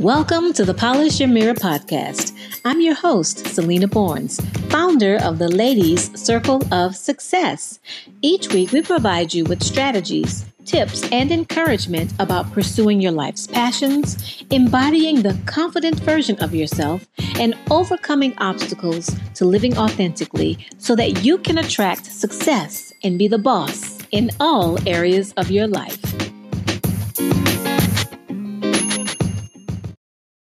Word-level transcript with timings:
Welcome 0.00 0.54
to 0.54 0.64
the 0.64 0.72
Polish 0.72 1.20
Your 1.20 1.28
Mirror 1.28 1.56
podcast. 1.56 2.32
I'm 2.64 2.80
your 2.80 2.94
host, 2.94 3.46
Selena 3.48 3.86
Barnes, 3.86 4.40
founder 4.70 5.18
of 5.22 5.38
the 5.38 5.48
Ladies 5.48 6.18
Circle 6.18 6.62
of 6.72 6.96
Success. 6.96 7.78
Each 8.22 8.48
week, 8.48 8.72
we 8.72 8.80
provide 8.80 9.34
you 9.34 9.44
with 9.44 9.62
strategies, 9.62 10.46
tips, 10.64 11.06
and 11.12 11.30
encouragement 11.30 12.14
about 12.18 12.50
pursuing 12.50 13.02
your 13.02 13.12
life's 13.12 13.46
passions, 13.46 14.42
embodying 14.50 15.20
the 15.20 15.38
confident 15.44 16.00
version 16.00 16.42
of 16.42 16.54
yourself, 16.54 17.06
and 17.34 17.54
overcoming 17.70 18.32
obstacles 18.38 19.14
to 19.34 19.44
living 19.44 19.76
authentically 19.76 20.66
so 20.78 20.96
that 20.96 21.22
you 21.22 21.36
can 21.36 21.58
attract 21.58 22.06
success 22.06 22.90
and 23.04 23.18
be 23.18 23.28
the 23.28 23.36
boss 23.36 23.98
in 24.12 24.30
all 24.40 24.78
areas 24.88 25.34
of 25.36 25.50
your 25.50 25.66
life. 25.66 26.29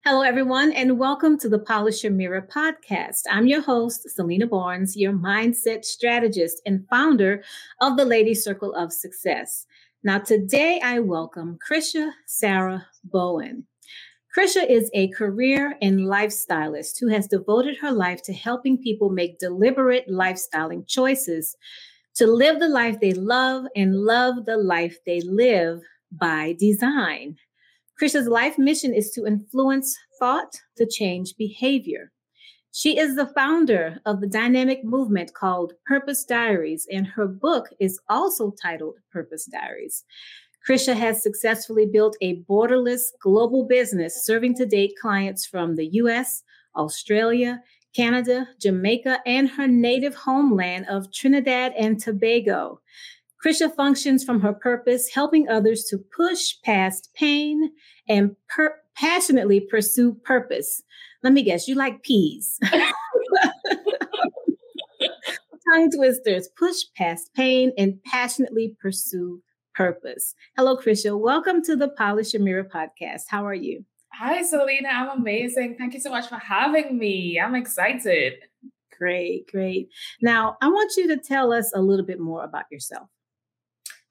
Hello, 0.06 0.20
everyone, 0.20 0.74
and 0.74 1.00
welcome 1.00 1.38
to 1.40 1.48
the 1.48 1.60
Polish 1.60 2.04
Your 2.04 2.12
Mirror 2.12 2.50
podcast. 2.54 3.22
I'm 3.32 3.48
your 3.48 3.62
host, 3.62 4.02
Selena 4.10 4.46
Barnes, 4.46 4.98
your 4.98 5.14
mindset 5.14 5.86
strategist 5.86 6.62
and 6.66 6.86
founder 6.90 7.42
of 7.80 7.96
the 7.96 8.04
Lady 8.04 8.34
Circle 8.34 8.76
of 8.76 8.92
Success. 8.92 9.66
Now, 10.04 10.20
today 10.20 10.82
I 10.84 11.00
welcome 11.00 11.58
Crisha 11.66 12.12
Sarah 12.28 12.86
Bowen. 13.06 13.66
Crisha 14.38 14.70
is 14.70 14.92
a 14.94 15.08
career 15.08 15.78
and 15.82 16.02
lifestylist 16.02 17.00
who 17.00 17.08
has 17.08 17.30
devoted 17.30 17.78
her 17.78 17.94
life 17.94 18.22
to 18.24 18.34
helping 18.34 18.78
people 18.78 19.10
make 19.10 19.40
deliberate 19.40 20.10
lifestyling 20.10 20.86
choices 20.86 21.56
to 22.16 22.28
live 22.28 22.60
the 22.60 22.68
life 22.68 23.00
they 23.00 23.14
love 23.14 23.68
and 23.74 23.96
love 23.96 24.44
the 24.44 24.58
life 24.58 24.98
they 25.06 25.22
live 25.22 25.80
by 26.12 26.58
design. 26.60 27.38
Crisha's 28.02 28.28
life 28.28 28.58
mission 28.58 28.94
is 28.94 29.12
to 29.12 29.26
influence 29.26 29.98
thought 30.20 30.56
to 30.78 30.86
change 30.86 31.36
behavior. 31.38 32.12
She 32.72 32.98
is 32.98 33.16
the 33.16 33.28
founder 33.28 34.00
of 34.08 34.20
the 34.20 34.28
dynamic 34.28 34.84
movement 34.84 35.36
called 35.36 35.74
Purpose 35.86 36.26
Diaries, 36.26 36.88
and 36.92 37.06
her 37.06 37.28
book 37.28 37.70
is 37.80 38.00
also 38.10 38.52
titled 38.62 38.96
Purpose 39.12 39.46
Diaries. 39.46 40.04
Crisha 40.68 40.96
has 40.96 41.22
successfully 41.22 41.86
built 41.86 42.18
a 42.22 42.42
borderless 42.50 43.12
global 43.22 43.66
business 43.66 44.26
serving 44.26 44.56
to 44.56 44.66
date 44.66 44.94
clients 45.00 45.46
from 45.46 45.76
the 45.76 45.88
US, 45.94 46.42
Australia, 46.76 47.62
Canada, 47.96 48.48
Jamaica, 48.60 49.20
and 49.28 49.50
her 49.50 49.68
native 49.68 50.16
homeland 50.16 50.88
of 50.90 51.12
Trinidad 51.12 51.74
and 51.78 52.00
Tobago. 52.00 52.82
Crisha 53.44 53.76
functions 53.76 54.24
from 54.24 54.40
her 54.40 54.54
purpose, 54.54 55.10
helping 55.14 55.50
others 55.50 55.84
to 55.90 55.98
push 56.16 56.56
past 56.64 57.10
pain 57.14 57.72
and 58.08 58.38
per- 58.48 58.78
passionately 58.96 59.60
pursue 59.60 60.14
purpose. 60.24 60.82
Let 61.24 61.34
me 61.34 61.44
guess, 61.44 61.68
you 61.68 61.76
like 61.76 62.04
peas. 62.04 62.58
Tongue 65.74 65.92
twisters, 65.92 66.48
push 66.58 66.78
past 66.96 67.34
pain 67.34 67.74
and 67.78 68.02
passionately 68.04 68.78
pursue 68.82 69.42
purpose. 69.76 70.36
Hello, 70.56 70.78
Crisha. 70.78 71.20
Welcome 71.20 71.62
to 71.64 71.76
the 71.76 71.90
Polish 71.90 72.34
Your 72.34 72.44
Mirror 72.44 72.70
podcast. 72.74 73.24
How 73.28 73.46
are 73.46 73.54
you? 73.54 73.84
Hi, 74.14 74.42
Selena. 74.44 74.88
I'm 74.88 75.20
amazing. 75.20 75.76
Thank 75.78 75.96
you 75.96 76.00
so 76.00 76.12
much 76.12 76.30
for 76.30 76.38
having 76.38 76.98
me. 76.98 77.38
I'm 77.44 77.56
excited. 77.56 78.36
Great, 78.98 79.48
great. 79.52 79.90
Now, 80.22 80.56
I 80.62 80.70
want 80.70 80.94
you 80.96 81.08
to 81.10 81.18
tell 81.18 81.52
us 81.52 81.72
a 81.76 81.82
little 81.82 82.06
bit 82.06 82.22
more 82.22 82.46
about 82.46 82.66
yourself. 82.72 83.10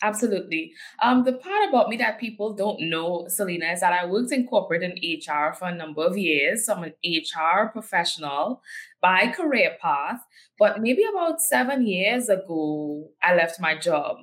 Absolutely. 0.03 0.73
Um, 1.01 1.23
the 1.23 1.33
part 1.33 1.69
about 1.69 1.89
me 1.89 1.97
that 1.99 2.19
people 2.19 2.55
don't 2.55 2.91
know, 2.91 3.27
Selena, 3.29 3.67
is 3.67 3.81
that 3.81 3.93
I 3.93 4.05
worked 4.05 4.33
in 4.33 4.49
corporate 4.49 4.83
and 4.83 4.99
HR 5.01 5.55
for 5.55 5.69
a 5.69 5.75
number 5.75 6.05
of 6.05 6.19
years. 6.19 6.67
So 6.67 6.75
I'm 6.75 6.83
an 6.83 6.95
HR 7.05 7.69
professional 7.69 8.63
by 9.01 9.29
career 9.29 9.77
path. 9.81 10.21
But 10.59 10.83
maybe 10.83 11.05
about 11.05 11.41
seven 11.41 11.87
years 11.87 12.29
ago, 12.29 13.11
I 13.23 13.37
left 13.37 13.61
my 13.61 13.79
job. 13.79 14.17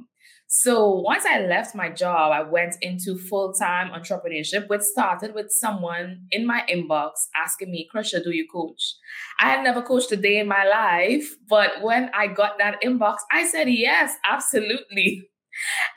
So 0.52 0.90
once 0.90 1.26
I 1.26 1.42
left 1.42 1.76
my 1.76 1.90
job, 1.90 2.32
I 2.32 2.42
went 2.42 2.76
into 2.82 3.18
full 3.18 3.54
time 3.54 3.92
entrepreneurship, 3.92 4.68
which 4.68 4.82
started 4.82 5.36
with 5.36 5.52
someone 5.52 6.26
in 6.32 6.46
my 6.46 6.64
inbox 6.70 7.12
asking 7.38 7.72
me, 7.72 7.88
Crisha, 7.94 8.22
do 8.24 8.32
you 8.32 8.48
coach? 8.52 8.96
I 9.40 9.52
had 9.52 9.64
never 9.64 9.84
coached 9.84 10.12
a 10.12 10.18
day 10.18 10.40
in 10.40 10.48
my 10.48 10.66
life, 10.66 11.36
but 11.48 11.84
when 11.84 12.10
I 12.16 12.28
got 12.28 12.58
that 12.58 12.82
inbox, 12.82 13.18
I 13.32 13.46
said, 13.46 13.70
yes, 13.70 14.16
absolutely. 14.26 15.30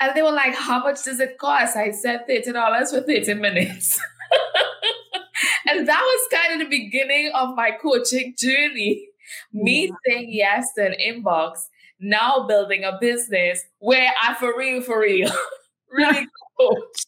And 0.01 0.15
they 0.15 0.23
were 0.23 0.33
like, 0.33 0.55
How 0.55 0.83
much 0.83 1.05
does 1.05 1.21
it 1.21 1.39
cost? 1.39 1.77
I 1.77 1.91
said 1.91 2.27
$30 2.29 2.91
for 2.91 3.01
30 3.03 3.35
minutes. 3.35 4.01
and 5.69 5.89
that 5.89 6.01
was 6.01 6.39
kind 6.39 6.61
of 6.61 6.69
the 6.69 6.79
beginning 6.79 7.31
of 7.35 7.55
my 7.55 7.71
coaching 7.81 8.35
journey. 8.39 9.09
Me 9.53 9.87
yeah. 9.87 9.95
saying 10.07 10.29
yes 10.31 10.69
to 10.77 10.87
an 10.87 10.95
inbox, 11.01 11.61
now 12.01 12.47
building 12.47 12.85
a 12.85 12.99
business 13.01 13.65
where 13.79 14.13
I 14.23 14.35
for 14.35 14.57
real, 14.57 14.83
for 14.83 15.01
real, 15.01 15.31
really 15.91 16.27
coach. 16.59 17.07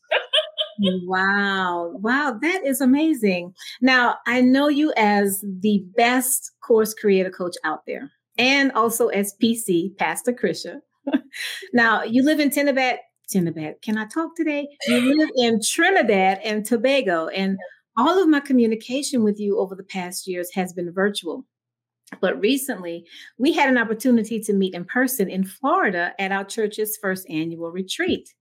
wow. 1.07 1.93
Wow. 1.95 2.39
That 2.41 2.65
is 2.65 2.81
amazing. 2.81 3.55
Now, 3.81 4.17
I 4.27 4.41
know 4.41 4.69
you 4.69 4.93
as 4.97 5.45
the 5.61 5.85
best 5.97 6.53
course 6.63 6.95
creator 6.95 7.31
coach 7.31 7.57
out 7.65 7.83
there 7.87 8.11
and 8.39 8.73
also 8.73 9.09
as 9.09 9.35
PC, 9.43 9.97
Pastor 9.97 10.33
Crisha 10.33 10.81
now, 11.73 12.03
you 12.03 12.23
live 12.25 12.41
in 12.41 12.51
Trinidad. 12.51 12.99
Trinidad. 13.31 13.77
Can 13.83 13.97
I 13.97 14.07
talk 14.07 14.37
today? 14.37 14.69
You 14.87 15.19
live 15.19 15.31
in 15.37 15.61
Trinidad 15.63 16.41
and 16.45 16.65
Tobago, 16.65 17.29
and 17.29 17.59
all 17.97 18.21
of 18.21 18.29
my 18.29 18.41
communication 18.41 19.23
with 19.23 19.39
you 19.41 19.59
over 19.59 19.75
the 19.75 19.85
past 19.85 20.27
years 20.27 20.53
has 20.55 20.73
been 20.73 20.93
virtual. 20.93 21.45
But 22.21 22.39
recently, 22.41 23.07
we 23.39 23.53
had 23.53 23.69
an 23.69 23.79
opportunity 23.79 24.41
to 24.41 24.53
meet 24.53 24.75
in 24.75 24.85
person 24.85 25.29
in 25.29 25.45
Florida 25.45 26.13
at 26.19 26.33
our 26.33 26.45
church's 26.45 26.99
first 27.01 27.29
annual 27.31 27.71
retreat. 27.71 28.33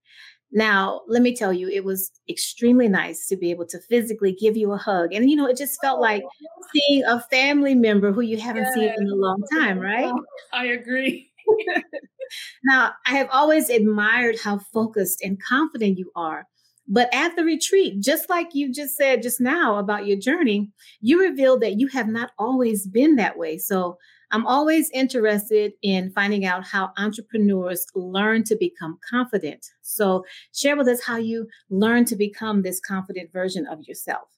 Now, 0.52 1.00
let 1.08 1.22
me 1.22 1.34
tell 1.34 1.52
you, 1.52 1.68
it 1.68 1.84
was 1.84 2.12
extremely 2.28 2.88
nice 2.88 3.26
to 3.26 3.36
be 3.36 3.50
able 3.50 3.66
to 3.66 3.80
physically 3.88 4.32
give 4.32 4.56
you 4.56 4.70
a 4.72 4.76
hug. 4.76 5.12
And, 5.12 5.28
you 5.28 5.34
know, 5.34 5.46
it 5.46 5.56
just 5.56 5.80
felt 5.80 6.00
like 6.00 6.22
oh. 6.24 6.66
seeing 6.72 7.04
a 7.04 7.20
family 7.22 7.74
member 7.74 8.12
who 8.12 8.20
you 8.20 8.38
haven't 8.38 8.72
seen 8.72 8.92
in 8.96 9.08
a 9.08 9.14
long 9.14 9.42
time, 9.52 9.80
right? 9.80 10.12
I 10.52 10.66
agree. 10.66 11.32
now, 12.64 12.92
I 13.06 13.16
have 13.16 13.28
always 13.30 13.70
admired 13.70 14.38
how 14.38 14.58
focused 14.58 15.22
and 15.22 15.40
confident 15.42 15.98
you 15.98 16.10
are. 16.16 16.46
But 16.86 17.08
at 17.14 17.34
the 17.34 17.44
retreat, 17.44 18.00
just 18.00 18.28
like 18.28 18.54
you 18.54 18.72
just 18.72 18.96
said 18.96 19.22
just 19.22 19.40
now 19.40 19.76
about 19.76 20.06
your 20.06 20.18
journey, 20.18 20.70
you 21.00 21.20
revealed 21.20 21.62
that 21.62 21.78
you 21.78 21.86
have 21.88 22.08
not 22.08 22.32
always 22.38 22.86
been 22.86 23.16
that 23.16 23.38
way. 23.38 23.56
So 23.56 23.96
I'm 24.30 24.46
always 24.46 24.90
interested 24.90 25.72
in 25.82 26.10
finding 26.10 26.44
out 26.44 26.66
how 26.66 26.90
entrepreneurs 26.98 27.86
learn 27.94 28.44
to 28.44 28.56
become 28.56 28.98
confident. 29.08 29.64
So 29.82 30.24
share 30.52 30.76
with 30.76 30.88
us 30.88 31.02
how 31.02 31.16
you 31.16 31.48
learn 31.70 32.04
to 32.06 32.16
become 32.16 32.62
this 32.62 32.80
confident 32.80 33.32
version 33.32 33.66
of 33.66 33.82
yourself. 33.84 34.28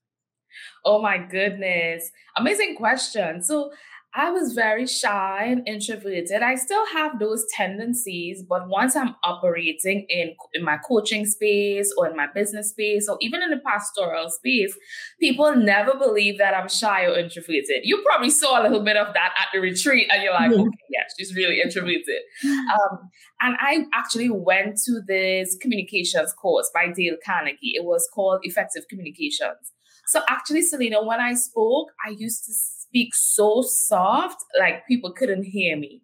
Oh 0.85 1.01
my 1.01 1.19
goodness. 1.19 2.11
Amazing 2.37 2.77
question. 2.77 3.43
So 3.43 3.73
I 4.17 4.31
was 4.31 4.55
very 4.55 4.87
shy 4.87 5.45
and 5.45 5.69
introverted. 5.69 6.43
I 6.43 6.55
still 6.55 6.87
have 6.87 7.19
those 7.19 7.45
tendencies, 7.53 8.43
but 8.43 8.67
once 8.67 8.97
I'm 8.97 9.15
operating 9.23 10.07
in, 10.09 10.35
in 10.55 10.65
my 10.65 10.79
coaching 10.79 11.27
space 11.27 11.93
or 11.99 12.09
in 12.09 12.17
my 12.17 12.27
business 12.35 12.71
space 12.71 13.11
or 13.11 13.19
even 13.21 13.43
in 13.43 13.51
the 13.51 13.59
pastoral 13.59 14.31
space, 14.31 14.75
people 15.21 15.55
never 15.55 15.99
believe 15.99 16.39
that 16.39 16.55
I'm 16.55 16.69
shy 16.69 17.05
or 17.05 17.19
introverted. 17.19 17.83
You 17.83 18.03
probably 18.07 18.31
saw 18.31 18.61
a 18.61 18.63
little 18.63 18.83
bit 18.83 18.97
of 18.97 19.13
that 19.13 19.35
at 19.39 19.49
the 19.53 19.61
retreat 19.61 20.09
and 20.11 20.23
you're 20.23 20.33
like, 20.33 20.51
yeah. 20.51 20.63
okay, 20.63 20.79
yeah, 20.91 21.03
she's 21.19 21.37
really 21.37 21.61
introverted. 21.61 22.23
Um, 22.43 23.11
and 23.43 23.57
I 23.61 23.85
actually 23.93 24.31
went 24.31 24.79
to 24.87 25.01
this 25.07 25.57
communications 25.61 26.33
course 26.33 26.71
by 26.73 26.91
Dale 26.91 27.17
Carnegie. 27.25 27.75
It 27.75 27.85
was 27.85 28.09
called 28.15 28.41
Effective 28.43 28.85
Communications. 28.89 29.73
So 30.07 30.23
actually, 30.29 30.63
Selena, 30.63 31.05
when 31.05 31.21
I 31.21 31.35
spoke, 31.35 31.89
I 32.07 32.11
used 32.11 32.45
to 32.47 32.53
speak 32.89 33.15
so 33.15 33.63
soft, 33.63 34.43
like 34.59 34.87
people 34.87 35.13
couldn't 35.13 35.45
hear 35.45 35.77
me. 35.77 36.03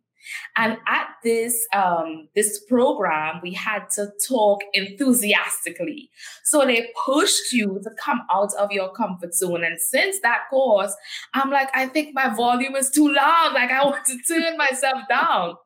And 0.57 0.77
at 0.87 1.09
this 1.25 1.67
um, 1.75 2.29
this 2.35 2.63
program, 2.69 3.41
we 3.43 3.53
had 3.53 3.91
to 3.97 4.11
talk 4.29 4.61
enthusiastically. 4.73 6.11
So 6.45 6.65
they 6.65 6.91
pushed 7.05 7.53
you 7.53 7.81
to 7.83 7.91
come 7.99 8.23
out 8.33 8.53
of 8.55 8.71
your 8.71 8.93
comfort 8.93 9.35
zone. 9.35 9.65
And 9.65 9.81
since 9.81 10.21
that 10.21 10.43
course, 10.51 10.95
I'm 11.35 11.51
like, 11.51 11.71
I 11.75 11.87
think 11.87 12.15
my 12.15 12.35
volume 12.35 12.77
is 12.77 12.91
too 12.91 13.13
loud. 13.13 13.53
Like 13.55 13.71
I 13.71 13.85
want 13.85 14.05
to 14.07 14.19
turn 14.29 14.57
myself 14.57 15.03
down. 15.09 15.57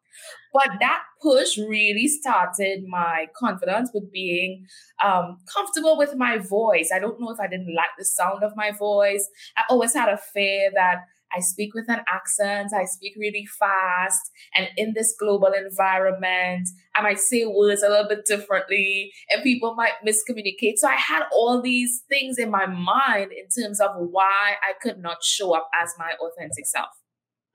But 0.56 0.78
that 0.80 1.02
push 1.20 1.58
really 1.58 2.08
started 2.08 2.84
my 2.88 3.26
confidence 3.38 3.90
with 3.92 4.10
being 4.10 4.64
um, 5.04 5.36
comfortable 5.54 5.98
with 5.98 6.16
my 6.16 6.38
voice. 6.38 6.90
I 6.94 6.98
don't 6.98 7.20
know 7.20 7.30
if 7.30 7.38
I 7.38 7.46
didn't 7.46 7.74
like 7.74 7.90
the 7.98 8.06
sound 8.06 8.42
of 8.42 8.52
my 8.56 8.70
voice. 8.72 9.28
I 9.58 9.62
always 9.68 9.92
had 9.92 10.08
a 10.08 10.16
fear 10.16 10.70
that 10.74 11.00
I 11.36 11.40
speak 11.40 11.74
with 11.74 11.86
an 11.88 12.00
accent, 12.08 12.72
I 12.74 12.84
speak 12.84 13.14
really 13.18 13.46
fast. 13.58 14.30
And 14.54 14.68
in 14.78 14.94
this 14.94 15.14
global 15.18 15.52
environment, 15.52 16.68
I 16.94 17.02
might 17.02 17.18
say 17.18 17.44
words 17.44 17.82
a 17.82 17.90
little 17.90 18.08
bit 18.08 18.24
differently 18.24 19.12
and 19.30 19.42
people 19.42 19.74
might 19.74 19.92
miscommunicate. 20.06 20.76
So 20.76 20.88
I 20.88 20.94
had 20.94 21.24
all 21.32 21.60
these 21.60 22.02
things 22.08 22.38
in 22.38 22.50
my 22.50 22.64
mind 22.64 23.32
in 23.32 23.48
terms 23.62 23.80
of 23.80 23.90
why 23.96 24.54
I 24.62 24.72
could 24.80 25.02
not 25.02 25.22
show 25.22 25.54
up 25.54 25.68
as 25.82 25.92
my 25.98 26.12
authentic 26.12 26.66
self. 26.66 26.88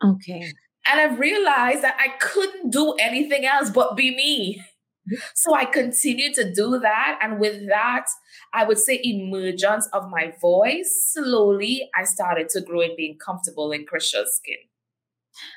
Okay. 0.03 0.51
And 0.89 0.99
I've 0.99 1.19
realized 1.19 1.83
that 1.83 1.97
I 1.99 2.17
couldn't 2.19 2.71
do 2.71 2.93
anything 2.93 3.45
else 3.45 3.69
but 3.69 3.95
be 3.95 4.15
me. 4.15 4.63
So 5.35 5.53
I 5.53 5.65
continued 5.65 6.35
to 6.35 6.53
do 6.53 6.79
that. 6.79 7.19
And 7.21 7.39
with 7.39 7.67
that, 7.67 8.05
I 8.53 8.65
would 8.65 8.77
say 8.77 8.99
emergence 9.03 9.87
of 9.93 10.09
my 10.09 10.33
voice, 10.39 11.11
slowly 11.13 11.89
I 11.95 12.03
started 12.03 12.49
to 12.49 12.61
grow 12.61 12.81
in 12.81 12.95
being 12.95 13.17
comfortable 13.23 13.71
in 13.71 13.85
Crisha's 13.85 14.35
skin. 14.35 14.57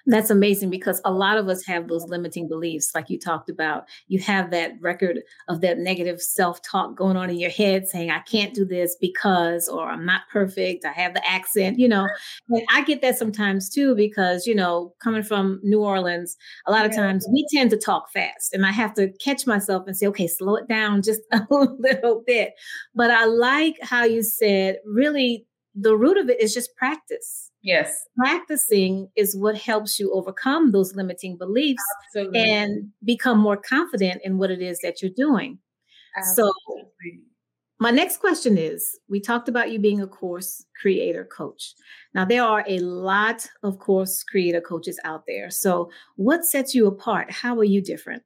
That's 0.06 0.30
amazing 0.30 0.70
because 0.70 1.00
a 1.04 1.12
lot 1.12 1.36
of 1.36 1.48
us 1.48 1.64
have 1.66 1.88
those 1.88 2.04
limiting 2.04 2.48
beliefs, 2.48 2.92
like 2.94 3.10
you 3.10 3.18
talked 3.18 3.50
about. 3.50 3.84
You 4.08 4.20
have 4.20 4.50
that 4.50 4.72
record 4.80 5.20
of 5.48 5.60
that 5.62 5.78
negative 5.78 6.20
self 6.20 6.60
talk 6.62 6.96
going 6.96 7.16
on 7.16 7.30
in 7.30 7.38
your 7.38 7.50
head 7.50 7.86
saying, 7.88 8.10
I 8.10 8.20
can't 8.20 8.54
do 8.54 8.64
this 8.64 8.96
because, 9.00 9.68
or 9.68 9.88
I'm 9.88 10.04
not 10.04 10.22
perfect, 10.32 10.84
I 10.84 10.92
have 10.92 11.14
the 11.14 11.28
accent, 11.28 11.78
you 11.78 11.88
know. 11.88 12.08
And 12.50 12.62
I 12.72 12.84
get 12.84 13.02
that 13.02 13.18
sometimes 13.18 13.68
too 13.68 13.94
because, 13.94 14.46
you 14.46 14.54
know, 14.54 14.94
coming 15.02 15.22
from 15.22 15.60
New 15.62 15.82
Orleans, 15.82 16.36
a 16.66 16.72
lot 16.72 16.86
of 16.86 16.94
times 16.94 17.26
we 17.32 17.46
tend 17.52 17.70
to 17.70 17.76
talk 17.76 18.10
fast 18.12 18.52
and 18.52 18.66
I 18.66 18.70
have 18.70 18.94
to 18.94 19.10
catch 19.22 19.46
myself 19.46 19.84
and 19.86 19.96
say, 19.96 20.06
okay, 20.06 20.26
slow 20.26 20.56
it 20.56 20.68
down 20.68 21.02
just 21.02 21.20
a 21.32 21.46
little 21.50 22.22
bit. 22.26 22.54
But 22.94 23.10
I 23.10 23.24
like 23.24 23.76
how 23.82 24.04
you 24.04 24.22
said, 24.22 24.76
really, 24.84 25.46
the 25.74 25.96
root 25.96 26.18
of 26.18 26.28
it 26.28 26.40
is 26.40 26.54
just 26.54 26.76
practice 26.76 27.50
Yes. 27.64 28.06
Practicing 28.18 29.08
is 29.16 29.34
what 29.34 29.56
helps 29.56 29.98
you 29.98 30.12
overcome 30.12 30.70
those 30.70 30.94
limiting 30.94 31.38
beliefs 31.38 31.82
Absolutely. 32.06 32.40
and 32.40 32.90
become 33.04 33.38
more 33.38 33.56
confident 33.56 34.20
in 34.22 34.36
what 34.36 34.50
it 34.50 34.60
is 34.60 34.78
that 34.80 35.00
you're 35.00 35.10
doing. 35.16 35.58
Absolutely. 36.16 36.52
So, 36.66 36.90
my 37.80 37.90
next 37.90 38.18
question 38.18 38.58
is 38.58 38.98
we 39.08 39.18
talked 39.18 39.48
about 39.48 39.72
you 39.72 39.78
being 39.78 40.02
a 40.02 40.06
course 40.06 40.64
creator 40.80 41.24
coach. 41.24 41.74
Now, 42.14 42.26
there 42.26 42.44
are 42.44 42.64
a 42.68 42.78
lot 42.80 43.46
of 43.62 43.78
course 43.78 44.22
creator 44.22 44.60
coaches 44.60 45.00
out 45.04 45.24
there. 45.26 45.50
So, 45.50 45.90
what 46.16 46.44
sets 46.44 46.74
you 46.74 46.86
apart? 46.86 47.30
How 47.30 47.58
are 47.58 47.64
you 47.64 47.80
different? 47.80 48.22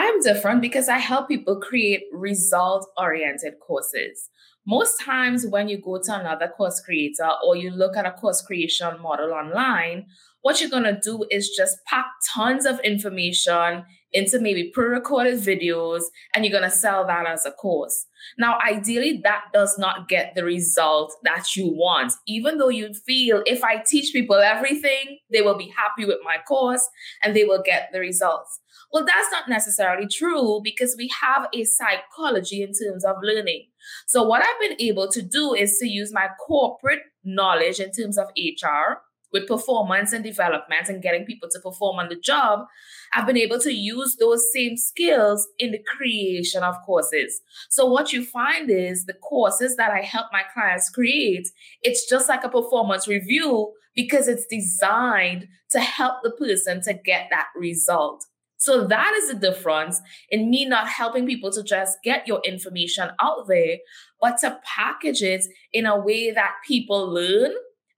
I'm 0.00 0.20
different 0.20 0.62
because 0.62 0.88
I 0.88 0.98
help 0.98 1.26
people 1.26 1.58
create 1.58 2.04
result 2.12 2.88
oriented 2.96 3.54
courses. 3.58 4.30
Most 4.64 5.00
times, 5.00 5.44
when 5.44 5.68
you 5.68 5.76
go 5.82 6.00
to 6.00 6.20
another 6.20 6.46
course 6.46 6.80
creator 6.80 7.28
or 7.44 7.56
you 7.56 7.72
look 7.72 7.96
at 7.96 8.06
a 8.06 8.12
course 8.12 8.40
creation 8.40 9.02
model 9.02 9.32
online, 9.32 10.06
what 10.42 10.60
you're 10.60 10.70
going 10.70 10.84
to 10.84 11.00
do 11.02 11.26
is 11.32 11.48
just 11.48 11.78
pack 11.84 12.06
tons 12.32 12.64
of 12.64 12.78
information 12.80 13.84
into 14.12 14.40
maybe 14.40 14.70
pre 14.72 14.86
recorded 14.86 15.40
videos 15.40 16.02
and 16.34 16.44
you're 16.44 16.58
going 16.58 16.68
to 16.68 16.76
sell 16.76 17.06
that 17.06 17.26
as 17.26 17.44
a 17.46 17.52
course. 17.52 18.06
Now, 18.38 18.58
ideally, 18.66 19.20
that 19.24 19.44
does 19.52 19.78
not 19.78 20.08
get 20.08 20.34
the 20.34 20.44
result 20.44 21.14
that 21.24 21.56
you 21.56 21.68
want, 21.68 22.12
even 22.26 22.58
though 22.58 22.68
you 22.68 22.92
feel 22.94 23.42
if 23.46 23.62
I 23.62 23.82
teach 23.86 24.12
people 24.12 24.36
everything, 24.36 25.18
they 25.30 25.42
will 25.42 25.56
be 25.56 25.72
happy 25.76 26.04
with 26.04 26.18
my 26.24 26.36
course 26.46 26.86
and 27.22 27.34
they 27.34 27.44
will 27.44 27.62
get 27.64 27.90
the 27.92 28.00
results. 28.00 28.60
Well, 28.92 29.04
that's 29.04 29.30
not 29.30 29.48
necessarily 29.48 30.08
true 30.08 30.60
because 30.64 30.94
we 30.96 31.10
have 31.20 31.48
a 31.54 31.64
psychology 31.64 32.62
in 32.62 32.72
terms 32.72 33.04
of 33.04 33.16
learning. 33.22 33.66
So, 34.06 34.22
what 34.22 34.42
I've 34.42 34.60
been 34.60 34.80
able 34.80 35.08
to 35.08 35.22
do 35.22 35.54
is 35.54 35.78
to 35.78 35.86
use 35.86 36.12
my 36.12 36.28
corporate 36.46 37.02
knowledge 37.24 37.80
in 37.80 37.92
terms 37.92 38.16
of 38.16 38.28
HR 38.36 39.02
with 39.32 39.46
performance 39.46 40.12
and 40.12 40.24
development 40.24 40.88
and 40.88 41.02
getting 41.02 41.24
people 41.24 41.48
to 41.50 41.60
perform 41.60 41.98
on 41.98 42.08
the 42.08 42.16
job. 42.16 42.66
I've 43.12 43.26
been 43.26 43.36
able 43.36 43.60
to 43.60 43.72
use 43.72 44.16
those 44.18 44.52
same 44.52 44.76
skills 44.76 45.46
in 45.58 45.72
the 45.72 45.82
creation 45.96 46.62
of 46.62 46.76
courses. 46.84 47.40
So, 47.70 47.86
what 47.86 48.12
you 48.12 48.24
find 48.24 48.70
is 48.70 49.06
the 49.06 49.14
courses 49.14 49.76
that 49.76 49.90
I 49.90 50.02
help 50.02 50.26
my 50.32 50.42
clients 50.52 50.90
create, 50.90 51.48
it's 51.82 52.08
just 52.08 52.28
like 52.28 52.44
a 52.44 52.48
performance 52.48 53.08
review 53.08 53.72
because 53.94 54.28
it's 54.28 54.46
designed 54.46 55.48
to 55.70 55.80
help 55.80 56.22
the 56.22 56.30
person 56.30 56.80
to 56.82 56.94
get 56.94 57.28
that 57.30 57.48
result. 57.56 58.24
So 58.58 58.86
that 58.88 59.14
is 59.14 59.28
the 59.28 59.36
difference 59.36 60.00
in 60.30 60.50
me 60.50 60.66
not 60.66 60.88
helping 60.88 61.26
people 61.26 61.52
to 61.52 61.62
just 61.62 61.98
get 62.02 62.26
your 62.26 62.40
information 62.44 63.08
out 63.20 63.46
there, 63.46 63.78
but 64.20 64.38
to 64.38 64.58
package 64.64 65.22
it 65.22 65.44
in 65.72 65.86
a 65.86 65.98
way 65.98 66.32
that 66.32 66.54
people 66.66 67.08
learn 67.08 67.52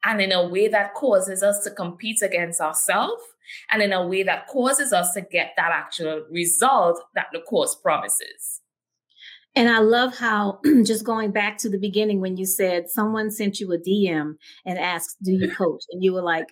and 0.04 0.20
in 0.20 0.32
a 0.32 0.48
way 0.48 0.68
that 0.68 0.94
causes 0.94 1.42
us 1.42 1.62
to 1.64 1.70
compete 1.70 2.22
against 2.22 2.60
ourselves 2.60 3.22
and 3.70 3.82
in 3.82 3.92
a 3.92 4.06
way 4.06 4.22
that 4.22 4.46
causes 4.48 4.92
us 4.92 5.12
to 5.14 5.20
get 5.20 5.52
that 5.56 5.72
actual 5.72 6.24
result 6.30 7.00
that 7.14 7.26
the 7.32 7.40
course 7.40 7.74
promises. 7.74 8.60
And 9.56 9.68
I 9.68 9.80
love 9.80 10.16
how 10.16 10.60
just 10.84 11.04
going 11.04 11.32
back 11.32 11.58
to 11.58 11.68
the 11.68 11.78
beginning 11.78 12.20
when 12.20 12.36
you 12.36 12.46
said 12.46 12.88
someone 12.88 13.30
sent 13.30 13.60
you 13.60 13.72
a 13.72 13.78
DM 13.78 14.34
and 14.64 14.78
asked, 14.78 15.16
Do 15.22 15.32
you 15.32 15.50
coach? 15.54 15.82
And 15.90 16.02
you 16.02 16.12
were 16.12 16.22
like, 16.22 16.46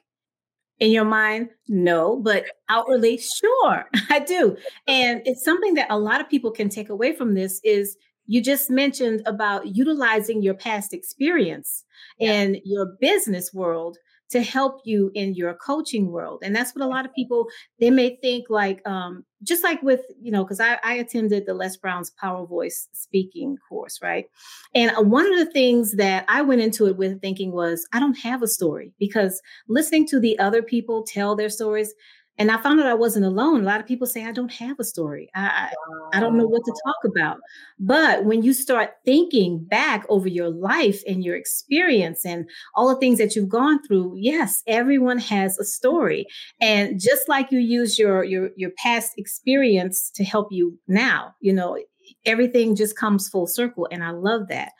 in 0.80 0.92
your 0.92 1.04
mind 1.04 1.48
no 1.68 2.16
but 2.16 2.44
outwardly 2.68 3.18
sure 3.18 3.84
i 4.10 4.18
do 4.18 4.56
and 4.86 5.20
it's 5.24 5.44
something 5.44 5.74
that 5.74 5.88
a 5.90 5.98
lot 5.98 6.20
of 6.20 6.28
people 6.28 6.50
can 6.50 6.68
take 6.68 6.88
away 6.88 7.12
from 7.12 7.34
this 7.34 7.60
is 7.64 7.96
you 8.28 8.40
just 8.40 8.70
mentioned 8.70 9.22
about 9.26 9.74
utilizing 9.74 10.42
your 10.42 10.54
past 10.54 10.94
experience 10.94 11.84
in 12.20 12.60
your 12.64 12.94
business 13.00 13.52
world 13.52 13.96
to 14.30 14.42
help 14.42 14.82
you 14.84 15.10
in 15.14 15.34
your 15.34 15.54
coaching 15.54 16.12
world. 16.12 16.40
And 16.44 16.54
that's 16.54 16.74
what 16.74 16.84
a 16.84 16.88
lot 16.88 17.06
of 17.06 17.14
people 17.14 17.46
they 17.80 17.90
may 17.90 18.18
think 18.20 18.44
like 18.50 18.86
um, 18.86 19.24
just 19.42 19.64
like 19.64 19.82
with 19.82 20.02
you 20.20 20.30
know 20.30 20.44
because 20.44 20.60
I, 20.60 20.78
I, 20.84 20.94
attended 20.94 21.46
the 21.46 21.54
les 21.54 21.78
brown's 21.78 22.10
power 22.10 22.46
voice 22.46 22.88
speaking 22.92 23.56
course 23.68 24.00
right? 24.02 24.26
And 24.74 24.94
uh, 24.96 25.02
one 25.02 25.32
of 25.32 25.38
the 25.38 25.50
things 25.50 25.96
that 25.96 26.24
i 26.28 26.42
went 26.42 26.60
into 26.60 26.86
it 26.86 26.96
with 26.96 27.20
thinking 27.20 27.52
was 27.52 27.86
i 27.92 28.00
don't 28.00 28.18
have 28.18 28.42
a 28.42 28.48
story 28.48 28.92
because 28.98 29.40
listening 29.68 30.06
to 30.08 30.18
the 30.18 30.38
other 30.38 30.62
people 30.62 31.04
tell 31.04 31.36
their 31.36 31.48
stories 31.48 31.94
and 32.38 32.52
I 32.52 32.56
found 32.62 32.78
out 32.78 32.86
I 32.86 32.94
wasn't 32.94 33.26
alone. 33.26 33.62
A 33.62 33.64
lot 33.64 33.80
of 33.80 33.86
people 33.86 34.06
say 34.06 34.24
I 34.24 34.32
don't 34.32 34.52
have 34.52 34.78
a 34.78 34.84
story. 34.84 35.28
I, 35.34 35.70
I, 36.12 36.16
I 36.16 36.20
don't 36.20 36.38
know 36.38 36.46
what 36.46 36.64
to 36.64 36.80
talk 36.84 36.96
about. 37.04 37.38
But 37.80 38.24
when 38.24 38.42
you 38.42 38.52
start 38.52 38.92
thinking 39.04 39.64
back 39.64 40.06
over 40.08 40.28
your 40.28 40.48
life 40.48 41.02
and 41.06 41.24
your 41.24 41.34
experience 41.34 42.24
and 42.24 42.48
all 42.76 42.88
the 42.88 43.00
things 43.00 43.18
that 43.18 43.34
you've 43.34 43.48
gone 43.48 43.82
through, 43.82 44.14
yes, 44.16 44.62
everyone 44.68 45.18
has 45.18 45.58
a 45.58 45.64
story. 45.64 46.26
And 46.60 47.00
just 47.00 47.28
like 47.28 47.50
you 47.50 47.58
use 47.58 47.98
your 47.98 48.22
your 48.22 48.50
your 48.56 48.70
past 48.78 49.12
experience 49.18 50.10
to 50.14 50.22
help 50.22 50.52
you 50.52 50.78
now, 50.86 51.34
you 51.40 51.52
know, 51.52 51.76
everything 52.24 52.76
just 52.76 52.96
comes 52.96 53.28
full 53.28 53.48
circle. 53.48 53.88
And 53.90 54.04
I 54.04 54.10
love 54.10 54.48
that. 54.48 54.72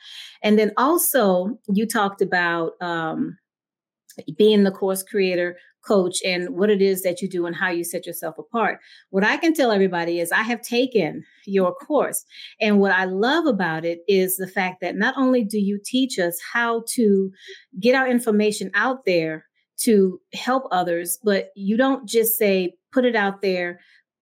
And 0.43 0.59
then 0.59 0.71
also 0.77 1.59
you 1.67 1.87
talked 1.87 2.23
about 2.23 2.81
um, 2.81 3.37
being 4.37 4.65
the 4.65 4.71
course 4.71 5.03
creator 5.03 5.57
coach 5.87 6.19
and 6.25 6.51
what 6.51 6.71
it 6.71 6.83
is 6.83 7.03
that 7.03 7.23
you 7.23 7.29
do 7.29 7.47
and 7.47 7.57
how 7.57 7.71
you 7.71 7.85
set 7.85 8.07
yourself 8.07 8.39
apart. 8.39 8.79
What 9.11 9.25
I 9.25 9.37
can 9.37 9.55
tell 9.55 9.71
everybody 9.71 10.21
is 10.21 10.33
I 10.33 10.43
have 10.43 10.63
taken 10.63 11.25
your 11.47 11.75
course. 11.75 12.25
And 12.61 12.81
what 12.81 12.93
I 12.93 13.05
love 13.05 13.47
about 13.47 13.85
it 13.85 14.01
is 14.09 14.37
the 14.37 14.49
fact 14.49 14.81
that 14.81 14.97
not 14.97 15.15
only 15.17 15.45
do 15.45 15.59
you 15.59 15.81
teach 15.85 16.19
us 16.19 16.39
how 16.53 16.85
to 16.95 17.31
get 17.81 17.95
our 17.95 18.09
information 18.09 18.71
out 18.75 19.05
there 19.05 19.45
to 19.79 20.21
help 20.35 20.65
others, 20.71 21.19
but 21.23 21.51
you 21.55 21.77
don't 21.77 22.09
just 22.09 22.37
say, 22.37 22.75
put 22.93 23.05
it 23.05 23.15
out 23.15 23.43
there 23.43 23.79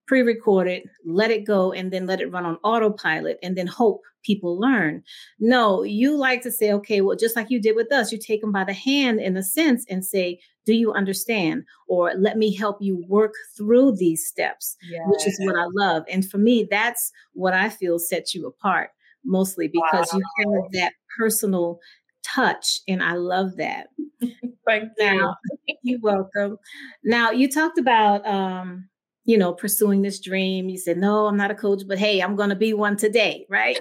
pre-record 0.07 0.69
it, 0.69 0.85
let 1.05 1.31
it 1.31 1.45
go, 1.45 1.73
and 1.73 1.93
then 1.93 2.07
let 2.07 2.21
it 2.21 2.33
run 2.33 2.47
on 2.47 2.57
autopilot 2.63 3.39
and 3.43 3.57
then 3.57 3.67
hope 3.67 4.01
people 4.27 4.59
learn. 4.59 5.03
No, 5.39 5.83
you 5.83 6.17
like 6.17 6.43
to 6.43 6.51
say, 6.51 6.73
okay, 6.73 7.01
well, 7.01 7.17
just 7.17 7.37
like 7.37 7.51
you 7.51 7.61
did 7.61 7.77
with 7.77 7.93
us, 7.93 8.11
you 8.11 8.19
take 8.19 8.41
them 8.41 8.53
by 8.53 8.65
the 8.65 8.73
hand 8.73 9.21
in 9.21 9.37
a 9.37 9.43
sense 9.43 9.85
and 9.89 10.05
say, 10.05 10.41
do 10.65 10.75
you 10.75 10.93
understand? 10.93 11.65
Or 11.89 12.13
let 12.17 12.37
me 12.37 12.55
help 12.55 12.79
you 12.81 13.05
work 13.09 13.35
through 13.57 13.97
these 13.97 14.27
steps, 14.27 14.77
yes. 14.91 15.03
which 15.07 15.27
is 15.27 15.39
what 15.45 15.57
I 15.57 15.67
love. 15.75 16.03
And 16.11 16.29
for 16.29 16.39
me, 16.39 16.67
that's 16.69 17.13
what 17.35 17.55
I 17.55 17.69
feel 17.69 17.99
sets 17.99 18.35
you 18.35 18.47
apart 18.47 18.91
mostly 19.27 19.69
because 19.69 20.09
wow. 20.13 20.21
you 20.21 20.63
have 20.63 20.73
that 20.73 20.93
personal 21.19 21.81
touch 22.23 22.81
and 22.89 23.03
I 23.03 23.15
love 23.15 23.57
that. 23.57 23.89
Thank 24.67 24.93
you. 24.99 25.05
Now, 25.05 25.37
you're 25.83 26.01
welcome. 26.01 26.59
Now 27.05 27.31
you 27.31 27.51
talked 27.51 27.79
about 27.79 28.27
um 28.27 28.89
you 29.27 29.37
know, 29.37 29.53
pursuing 29.53 30.03
this 30.03 30.21
dream. 30.21 30.69
You 30.69 30.79
said, 30.79 30.97
no, 30.97 31.27
I'm 31.27 31.37
not 31.37 31.51
a 31.51 31.55
coach, 31.55 31.83
but 31.87 31.99
hey, 31.99 32.23
I'm 32.23 32.37
going 32.37 32.49
to 32.49 32.57
be 32.57 32.73
one 32.73 32.97
today, 32.97 33.45
right? 33.51 33.77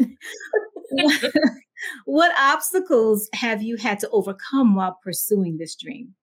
what, 2.05 2.31
obstacles 2.37 3.29
have 3.33 3.61
you 3.61 3.77
had 3.77 3.99
to 3.99 4.09
overcome 4.09 4.75
while 4.75 4.99
pursuing 5.03 5.57
this 5.57 5.75
dream? 5.75 6.15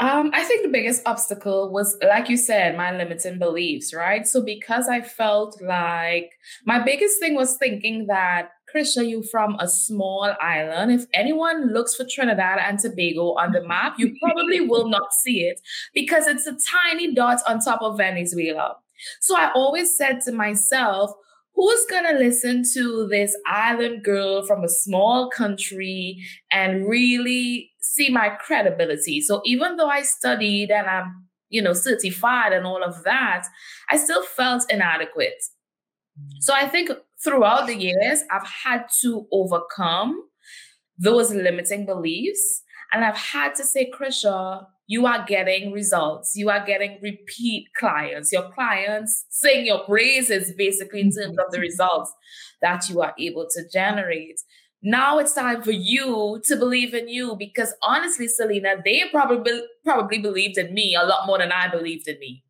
Um, 0.00 0.30
I 0.34 0.42
think 0.42 0.62
the 0.64 0.72
biggest 0.72 1.02
obstacle 1.06 1.70
was, 1.70 1.96
like 2.02 2.28
you 2.28 2.36
said, 2.36 2.76
my 2.76 2.96
limiting 2.96 3.38
beliefs, 3.38 3.94
right? 3.94 4.26
So, 4.26 4.42
because 4.42 4.88
I 4.88 5.00
felt 5.00 5.62
like 5.62 6.32
my 6.66 6.82
biggest 6.82 7.20
thing 7.20 7.36
was 7.36 7.56
thinking 7.56 8.06
that 8.06 8.48
Crisha, 8.74 9.06
you 9.06 9.22
from 9.22 9.56
a 9.60 9.68
small 9.68 10.34
island. 10.40 10.92
If 10.92 11.06
anyone 11.14 11.72
looks 11.72 11.94
for 11.94 12.04
Trinidad 12.04 12.58
and 12.58 12.78
Tobago 12.78 13.34
on 13.34 13.52
the 13.52 13.66
map, 13.66 13.94
you 13.98 14.16
probably 14.22 14.60
will 14.60 14.88
not 14.88 15.12
see 15.12 15.42
it 15.42 15.60
because 15.94 16.26
it's 16.26 16.46
a 16.46 16.56
tiny 16.70 17.14
dot 17.14 17.40
on 17.48 17.60
top 17.60 17.82
of 17.82 17.98
Venezuela. 17.98 18.76
So 19.20 19.36
I 19.36 19.50
always 19.54 19.96
said 19.96 20.20
to 20.22 20.32
myself, 20.32 21.12
who's 21.54 21.86
going 21.86 22.04
to 22.04 22.18
listen 22.18 22.64
to 22.74 23.06
this 23.08 23.36
island 23.46 24.02
girl 24.02 24.44
from 24.44 24.64
a 24.64 24.68
small 24.68 25.30
country 25.30 26.20
and 26.50 26.88
really 26.88 27.70
see 27.80 28.10
my 28.10 28.30
credibility? 28.30 29.20
So 29.20 29.40
even 29.44 29.76
though 29.76 29.88
I 29.88 30.02
studied 30.02 30.70
and 30.70 30.86
I'm, 30.86 31.26
you 31.48 31.62
know, 31.62 31.74
certified 31.74 32.52
and 32.52 32.66
all 32.66 32.82
of 32.82 33.04
that, 33.04 33.46
I 33.90 33.96
still 33.96 34.22
felt 34.22 34.64
inadequate. 34.70 35.44
So 36.40 36.54
I 36.54 36.68
think 36.68 36.90
throughout 37.24 37.66
the 37.66 37.76
years, 37.76 38.22
I've 38.30 38.46
had 38.46 38.86
to 39.00 39.26
overcome 39.32 40.20
those 40.98 41.32
limiting 41.32 41.86
beliefs. 41.86 42.62
And 42.92 43.04
I've 43.04 43.16
had 43.16 43.54
to 43.56 43.64
say, 43.64 43.90
Crisha, 43.90 44.66
you 44.86 45.06
are 45.06 45.24
getting 45.26 45.72
results. 45.72 46.32
You 46.36 46.50
are 46.50 46.64
getting 46.64 46.98
repeat 47.02 47.68
clients. 47.78 48.30
Your 48.32 48.50
clients 48.52 49.24
sing 49.30 49.66
your 49.66 49.84
praises 49.84 50.52
basically 50.56 51.00
in 51.00 51.10
terms 51.10 51.38
of 51.38 51.50
the 51.50 51.56
mm-hmm. 51.56 51.62
results 51.62 52.12
that 52.60 52.88
you 52.88 53.00
are 53.00 53.14
able 53.18 53.46
to 53.50 53.62
generate. 53.72 54.40
Now 54.82 55.18
it's 55.18 55.32
time 55.32 55.62
for 55.62 55.72
you 55.72 56.42
to 56.44 56.56
believe 56.56 56.92
in 56.92 57.08
you 57.08 57.36
because 57.38 57.74
honestly, 57.82 58.28
Selena, 58.28 58.76
they 58.84 59.04
probably 59.10 59.62
probably 59.82 60.18
believed 60.18 60.58
in 60.58 60.74
me 60.74 60.94
a 60.94 61.06
lot 61.06 61.26
more 61.26 61.38
than 61.38 61.50
I 61.50 61.68
believed 61.68 62.06
in 62.06 62.18
me. 62.18 62.43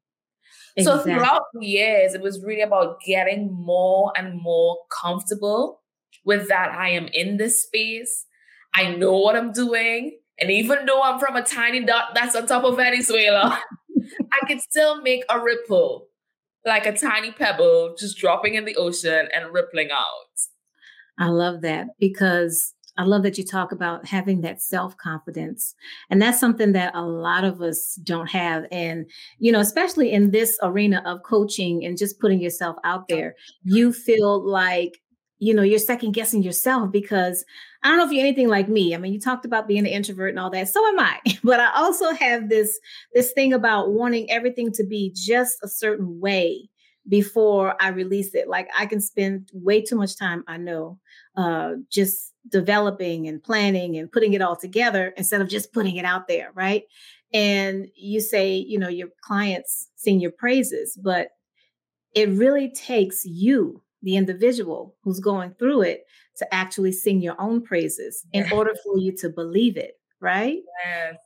Exactly. 0.76 1.12
So 1.12 1.18
throughout 1.18 1.42
the 1.52 1.66
years, 1.66 2.14
it 2.14 2.20
was 2.20 2.42
really 2.42 2.62
about 2.62 3.00
getting 3.06 3.52
more 3.52 4.12
and 4.16 4.40
more 4.40 4.78
comfortable 4.90 5.80
with 6.24 6.48
that 6.48 6.70
I 6.72 6.90
am 6.90 7.08
in 7.12 7.36
this 7.36 7.62
space. 7.62 8.26
I 8.74 8.94
know 8.94 9.16
what 9.16 9.36
I'm 9.36 9.52
doing. 9.52 10.18
And 10.40 10.50
even 10.50 10.84
though 10.86 11.00
I'm 11.02 11.20
from 11.20 11.36
a 11.36 11.42
tiny 11.42 11.84
dot 11.84 12.08
that's 12.14 12.34
on 12.34 12.46
top 12.46 12.64
of 12.64 12.76
Venezuela, 12.76 13.58
I 14.32 14.46
can 14.46 14.58
still 14.58 15.00
make 15.00 15.24
a 15.30 15.40
ripple 15.40 16.08
like 16.64 16.86
a 16.86 16.96
tiny 16.96 17.30
pebble 17.30 17.94
just 17.98 18.16
dropping 18.16 18.54
in 18.54 18.64
the 18.64 18.76
ocean 18.76 19.28
and 19.34 19.52
rippling 19.52 19.90
out. 19.92 20.08
I 21.18 21.28
love 21.28 21.60
that 21.60 21.88
because 21.98 22.73
I 22.96 23.04
love 23.04 23.22
that 23.24 23.38
you 23.38 23.44
talk 23.44 23.72
about 23.72 24.06
having 24.06 24.42
that 24.42 24.62
self 24.62 24.96
confidence. 24.96 25.74
And 26.10 26.22
that's 26.22 26.38
something 26.38 26.72
that 26.72 26.94
a 26.94 27.02
lot 27.02 27.44
of 27.44 27.60
us 27.60 27.98
don't 28.02 28.30
have. 28.30 28.64
And, 28.70 29.06
you 29.38 29.50
know, 29.50 29.60
especially 29.60 30.12
in 30.12 30.30
this 30.30 30.58
arena 30.62 31.02
of 31.04 31.22
coaching 31.22 31.84
and 31.84 31.98
just 31.98 32.20
putting 32.20 32.40
yourself 32.40 32.76
out 32.84 33.08
there, 33.08 33.34
you 33.64 33.92
feel 33.92 34.44
like, 34.44 35.00
you 35.38 35.52
know, 35.52 35.62
you're 35.62 35.78
second 35.78 36.12
guessing 36.12 36.42
yourself 36.42 36.92
because 36.92 37.44
I 37.82 37.88
don't 37.88 37.98
know 37.98 38.06
if 38.06 38.12
you're 38.12 38.20
anything 38.20 38.48
like 38.48 38.68
me. 38.68 38.94
I 38.94 38.98
mean, 38.98 39.12
you 39.12 39.20
talked 39.20 39.44
about 39.44 39.68
being 39.68 39.80
an 39.80 39.86
introvert 39.86 40.30
and 40.30 40.38
all 40.38 40.50
that. 40.50 40.68
So 40.68 40.86
am 40.86 41.00
I. 41.00 41.18
But 41.42 41.60
I 41.60 41.70
also 41.76 42.12
have 42.14 42.48
this 42.48 42.78
this 43.12 43.32
thing 43.32 43.52
about 43.52 43.92
wanting 43.92 44.30
everything 44.30 44.72
to 44.72 44.84
be 44.84 45.12
just 45.14 45.58
a 45.62 45.68
certain 45.68 46.20
way 46.20 46.70
before 47.08 47.76
I 47.80 47.88
release 47.88 48.34
it. 48.34 48.48
Like 48.48 48.68
I 48.78 48.86
can 48.86 49.00
spend 49.00 49.50
way 49.52 49.82
too 49.82 49.96
much 49.96 50.16
time, 50.16 50.44
I 50.46 50.56
know, 50.56 50.98
uh, 51.36 51.72
just 51.90 52.33
developing 52.48 53.26
and 53.26 53.42
planning 53.42 53.96
and 53.96 54.10
putting 54.10 54.34
it 54.34 54.42
all 54.42 54.56
together 54.56 55.14
instead 55.16 55.40
of 55.40 55.48
just 55.48 55.72
putting 55.72 55.96
it 55.96 56.04
out 56.04 56.28
there, 56.28 56.50
right? 56.54 56.84
And 57.32 57.88
you 57.96 58.20
say, 58.20 58.54
you 58.54 58.78
know, 58.78 58.88
your 58.88 59.08
clients 59.22 59.88
sing 59.96 60.20
your 60.20 60.30
praises, 60.30 60.98
but 61.02 61.28
it 62.14 62.28
really 62.30 62.70
takes 62.70 63.24
you, 63.24 63.82
the 64.02 64.16
individual 64.16 64.94
who's 65.02 65.20
going 65.20 65.54
through 65.58 65.82
it, 65.82 66.04
to 66.36 66.54
actually 66.54 66.92
sing 66.92 67.20
your 67.20 67.40
own 67.40 67.62
praises 67.62 68.24
in 68.32 68.50
order 68.52 68.72
for 68.84 68.98
you 68.98 69.12
to 69.16 69.28
believe 69.28 69.76
it, 69.76 69.98
right? 70.20 70.58
Yes. 70.84 71.16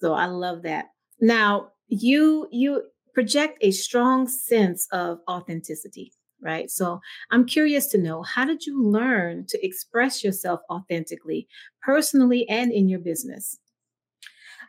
So 0.00 0.14
I 0.14 0.26
love 0.26 0.62
that. 0.62 0.86
Now, 1.20 1.72
you 1.88 2.48
you 2.50 2.84
project 3.14 3.58
a 3.62 3.70
strong 3.70 4.28
sense 4.28 4.86
of 4.92 5.18
authenticity 5.28 6.12
right? 6.42 6.70
So 6.70 7.00
I'm 7.30 7.44
curious 7.44 7.86
to 7.88 7.98
know 7.98 8.22
how 8.22 8.44
did 8.44 8.66
you 8.66 8.82
learn 8.82 9.46
to 9.48 9.64
express 9.64 10.22
yourself 10.22 10.60
authentically, 10.70 11.48
personally 11.82 12.48
and 12.48 12.72
in 12.72 12.88
your 12.88 13.00
business? 13.00 13.58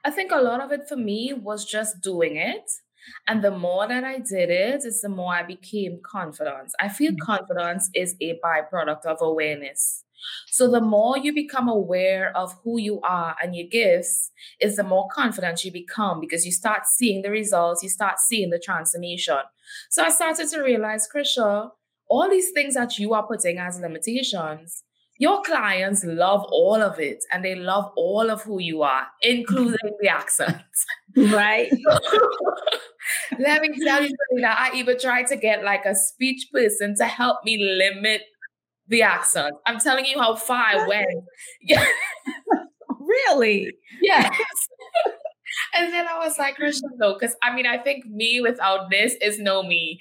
I 0.05 0.11
think 0.11 0.31
a 0.31 0.41
lot 0.41 0.61
of 0.61 0.71
it 0.71 0.87
for 0.87 0.95
me 0.95 1.33
was 1.33 1.65
just 1.65 2.01
doing 2.01 2.37
it. 2.37 2.69
And 3.27 3.43
the 3.43 3.51
more 3.51 3.87
that 3.87 4.03
I 4.03 4.19
did 4.19 4.49
it, 4.49 4.81
it's 4.85 5.01
the 5.01 5.09
more 5.09 5.33
I 5.33 5.43
became 5.43 5.99
confident. 6.03 6.71
I 6.79 6.89
feel 6.89 7.11
mm-hmm. 7.11 7.25
confidence 7.25 7.89
is 7.93 8.15
a 8.21 8.39
byproduct 8.43 9.05
of 9.05 9.17
awareness. 9.21 10.03
So 10.47 10.69
the 10.69 10.81
more 10.81 11.17
you 11.17 11.33
become 11.33 11.67
aware 11.67 12.35
of 12.35 12.53
who 12.63 12.79
you 12.79 12.99
are 13.01 13.35
and 13.41 13.55
your 13.55 13.67
gifts, 13.67 14.31
is 14.59 14.75
the 14.75 14.83
more 14.83 15.07
confident 15.11 15.63
you 15.63 15.71
become 15.71 16.19
because 16.19 16.45
you 16.45 16.51
start 16.51 16.85
seeing 16.85 17.21
the 17.21 17.31
results, 17.31 17.83
you 17.83 17.89
start 17.89 18.19
seeing 18.19 18.49
the 18.49 18.59
transformation. 18.59 19.39
So 19.89 20.03
I 20.03 20.09
started 20.09 20.49
to 20.49 20.61
realize, 20.61 21.07
Crisha, 21.13 21.69
all 22.09 22.29
these 22.29 22.51
things 22.51 22.73
that 22.73 22.97
you 22.97 23.13
are 23.13 23.25
putting 23.25 23.59
as 23.59 23.79
limitations, 23.79 24.83
your 25.19 25.41
clients 25.43 26.03
love 26.05 26.45
all 26.49 26.81
of 26.81 26.97
it 26.97 27.23
and 27.31 27.43
they 27.43 27.53
love 27.53 27.91
all 27.97 28.29
of 28.29 28.41
who 28.41 28.59
you 28.59 28.81
are, 28.81 29.05
including 29.21 29.97
the 29.99 30.07
accent. 30.07 30.61
Right. 31.15 31.69
Let 33.37 33.61
me 33.61 33.69
tell 33.85 34.01
you 34.01 34.09
something 34.09 34.41
that 34.41 34.57
I 34.57 34.77
even 34.77 34.97
tried 34.97 35.27
to 35.27 35.35
get 35.35 35.63
like 35.63 35.85
a 35.85 35.93
speech 35.93 36.47
person 36.53 36.95
to 36.97 37.05
help 37.05 37.43
me 37.43 37.57
limit 37.57 38.21
the 38.89 39.03
accent. 39.03 39.55
I'm 39.65 39.79
telling 39.79 40.05
you 40.05 40.19
how 40.19 40.35
far 40.35 40.63
I 40.63 40.87
went. 40.87 41.23
Yeah. 41.61 41.85
really? 42.99 43.71
Yes. 44.01 44.29
and 45.75 45.91
then 45.91 46.07
I 46.07 46.17
was 46.19 46.37
like, 46.39 46.55
Crisha, 46.55 46.79
no, 46.95 47.15
because 47.15 47.35
I 47.43 47.53
mean, 47.53 47.65
I 47.65 47.77
think 47.77 48.05
me 48.05 48.39
without 48.39 48.89
this 48.89 49.15
is 49.21 49.39
no 49.39 49.61
me. 49.61 49.99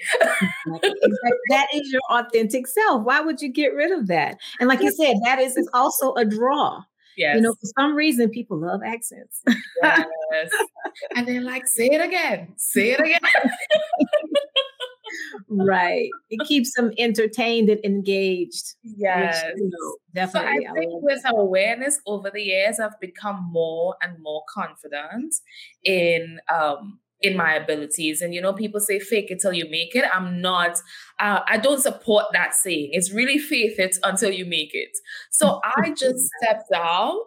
that 0.66 1.66
is 1.74 1.90
your 1.90 2.00
authentic 2.10 2.68
self. 2.68 3.02
Why 3.02 3.20
would 3.20 3.42
you 3.42 3.48
get 3.48 3.74
rid 3.74 3.90
of 3.90 4.06
that? 4.06 4.38
And 4.60 4.68
like 4.68 4.80
you 4.80 4.92
said, 4.92 5.16
that 5.24 5.40
is, 5.40 5.56
is 5.56 5.68
also 5.74 6.14
a 6.14 6.24
draw. 6.24 6.80
Yes. 7.16 7.34
You 7.34 7.40
know, 7.42 7.54
for 7.54 7.66
some 7.76 7.96
reason, 7.96 8.30
people 8.30 8.56
love 8.56 8.82
accents. 8.86 9.42
yes. 9.82 10.50
And 11.16 11.26
they're 11.26 11.40
like, 11.40 11.66
say 11.66 11.86
it 11.86 12.00
again, 12.00 12.52
say 12.56 12.92
it 12.92 13.00
again 13.00 13.18
right. 15.48 16.08
It 16.30 16.46
keeps 16.46 16.74
them 16.74 16.92
entertained 16.98 17.68
and 17.68 17.84
engaged. 17.84 18.74
Yes. 18.82 19.42
Which, 19.44 19.54
you 19.56 19.70
know, 19.70 19.96
definitely. 20.14 20.66
So 20.66 20.70
I 20.70 20.74
think 20.74 21.02
with 21.02 21.22
that. 21.22 21.34
awareness 21.34 22.00
over 22.06 22.30
the 22.30 22.42
years, 22.42 22.80
I've 22.80 22.98
become 23.00 23.48
more 23.50 23.96
and 24.02 24.22
more 24.22 24.42
confident 24.52 25.34
in 25.84 26.40
um 26.52 26.98
in 27.20 27.36
my 27.36 27.54
abilities. 27.54 28.22
And 28.22 28.32
you 28.32 28.40
know, 28.40 28.52
people 28.52 28.80
say 28.80 29.00
fake 29.00 29.30
it 29.30 29.40
till 29.40 29.52
you 29.52 29.68
make 29.70 29.94
it. 29.94 30.04
I'm 30.12 30.40
not, 30.40 30.78
uh, 31.18 31.40
I 31.48 31.58
don't 31.58 31.80
support 31.80 32.26
that 32.32 32.54
saying. 32.54 32.90
It's 32.92 33.12
really 33.12 33.38
faith 33.38 33.78
it 33.78 33.96
until 34.04 34.30
you 34.30 34.44
make 34.44 34.70
it. 34.72 34.96
So 35.30 35.60
I 35.76 35.90
just 35.90 36.30
stepped 36.40 36.70
out 36.74 37.18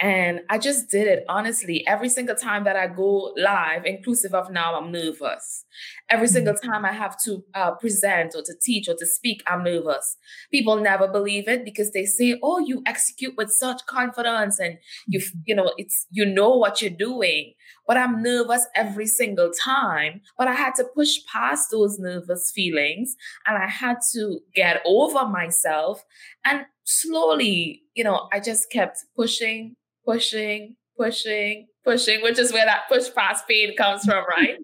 and 0.00 0.40
I 0.50 0.58
just 0.58 0.90
did 0.90 1.06
it 1.06 1.24
honestly. 1.28 1.86
Every 1.86 2.08
single 2.08 2.34
time 2.34 2.64
that 2.64 2.74
I 2.74 2.88
go 2.88 3.32
live, 3.36 3.84
inclusive 3.84 4.34
of 4.34 4.50
now, 4.50 4.74
I'm 4.74 4.90
nervous. 4.90 5.64
Every 6.10 6.26
single 6.26 6.54
mm-hmm. 6.54 6.70
time 6.70 6.84
I 6.84 6.92
have 6.92 7.16
to 7.24 7.44
uh, 7.54 7.72
present 7.72 8.34
or 8.34 8.42
to 8.42 8.54
teach 8.60 8.88
or 8.88 8.94
to 8.98 9.06
speak, 9.06 9.42
I'm 9.46 9.62
nervous. 9.62 10.16
People 10.50 10.76
never 10.76 11.06
believe 11.06 11.46
it 11.46 11.64
because 11.64 11.92
they 11.92 12.06
say, 12.06 12.38
"Oh, 12.42 12.58
you 12.58 12.82
execute 12.86 13.34
with 13.36 13.50
such 13.50 13.86
confidence, 13.86 14.58
and 14.58 14.78
you, 15.06 15.20
mm-hmm. 15.20 15.38
you 15.46 15.54
know, 15.54 15.72
it's 15.76 16.06
you 16.10 16.26
know 16.26 16.50
what 16.50 16.82
you're 16.82 16.90
doing." 16.90 17.54
But 17.86 17.96
I'm 17.96 18.22
nervous 18.22 18.66
every 18.74 19.06
single 19.06 19.50
time. 19.52 20.22
But 20.36 20.48
I 20.48 20.54
had 20.54 20.74
to 20.76 20.84
push 20.84 21.18
past 21.32 21.70
those 21.70 21.98
nervous 22.00 22.50
feelings, 22.52 23.14
and 23.46 23.56
I 23.56 23.68
had 23.68 23.98
to 24.14 24.40
get 24.54 24.82
over 24.84 25.26
myself. 25.28 26.04
And 26.44 26.66
slowly, 26.84 27.82
you 27.94 28.04
know, 28.04 28.28
I 28.32 28.40
just 28.40 28.70
kept 28.70 28.98
pushing, 29.16 29.74
pushing, 30.06 30.76
pushing, 30.96 31.66
pushing, 31.84 32.22
which 32.22 32.38
is 32.38 32.52
where 32.52 32.64
that 32.64 32.82
push 32.88 33.12
past 33.14 33.48
pain 33.48 33.76
comes 33.76 34.04
from, 34.04 34.24
right? 34.36 34.56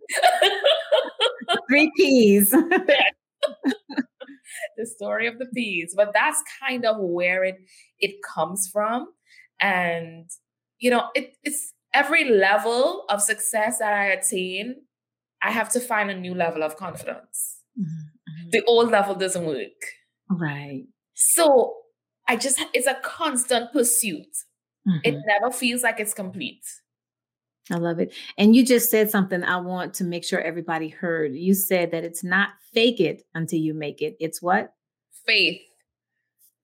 Three 1.68 1.90
P's. 1.96 2.50
the 4.76 4.86
story 4.86 5.26
of 5.26 5.38
the 5.38 5.46
P's. 5.46 5.94
But 5.96 6.12
that's 6.14 6.42
kind 6.60 6.84
of 6.84 6.96
where 6.98 7.44
it 7.44 7.56
it 7.98 8.16
comes 8.22 8.68
from. 8.72 9.08
And 9.60 10.28
you 10.78 10.90
know, 10.90 11.08
it, 11.14 11.34
it's 11.42 11.74
every 11.92 12.30
level 12.30 13.04
of 13.08 13.20
success 13.20 13.78
that 13.78 13.92
I 13.92 14.06
attain, 14.06 14.76
I 15.42 15.50
have 15.50 15.68
to 15.70 15.80
find 15.80 16.10
a 16.10 16.18
new 16.18 16.34
level 16.34 16.62
of 16.62 16.76
confidence. 16.76 17.62
Mm-hmm. 17.78 18.50
The 18.50 18.64
old 18.64 18.90
level 18.90 19.14
doesn't 19.14 19.44
work. 19.44 19.68
Right. 20.30 20.84
So 21.14 21.74
I 22.30 22.36
just 22.36 22.62
it's 22.72 22.86
a 22.86 22.94
constant 23.02 23.72
pursuit. 23.72 24.28
Mm-hmm. 24.86 24.98
It 25.02 25.18
never 25.26 25.50
feels 25.52 25.82
like 25.82 25.98
it's 25.98 26.14
complete. 26.14 26.64
I 27.72 27.74
love 27.74 27.98
it. 27.98 28.14
And 28.38 28.54
you 28.54 28.64
just 28.64 28.88
said 28.88 29.10
something 29.10 29.42
I 29.42 29.56
want 29.56 29.94
to 29.94 30.04
make 30.04 30.22
sure 30.22 30.40
everybody 30.40 30.88
heard. 30.88 31.34
You 31.34 31.54
said 31.54 31.90
that 31.90 32.04
it's 32.04 32.22
not 32.22 32.50
fake 32.72 33.00
it 33.00 33.24
until 33.34 33.58
you 33.58 33.74
make 33.74 34.00
it. 34.00 34.16
It's 34.20 34.40
what? 34.40 34.74
Faith. 35.26 35.60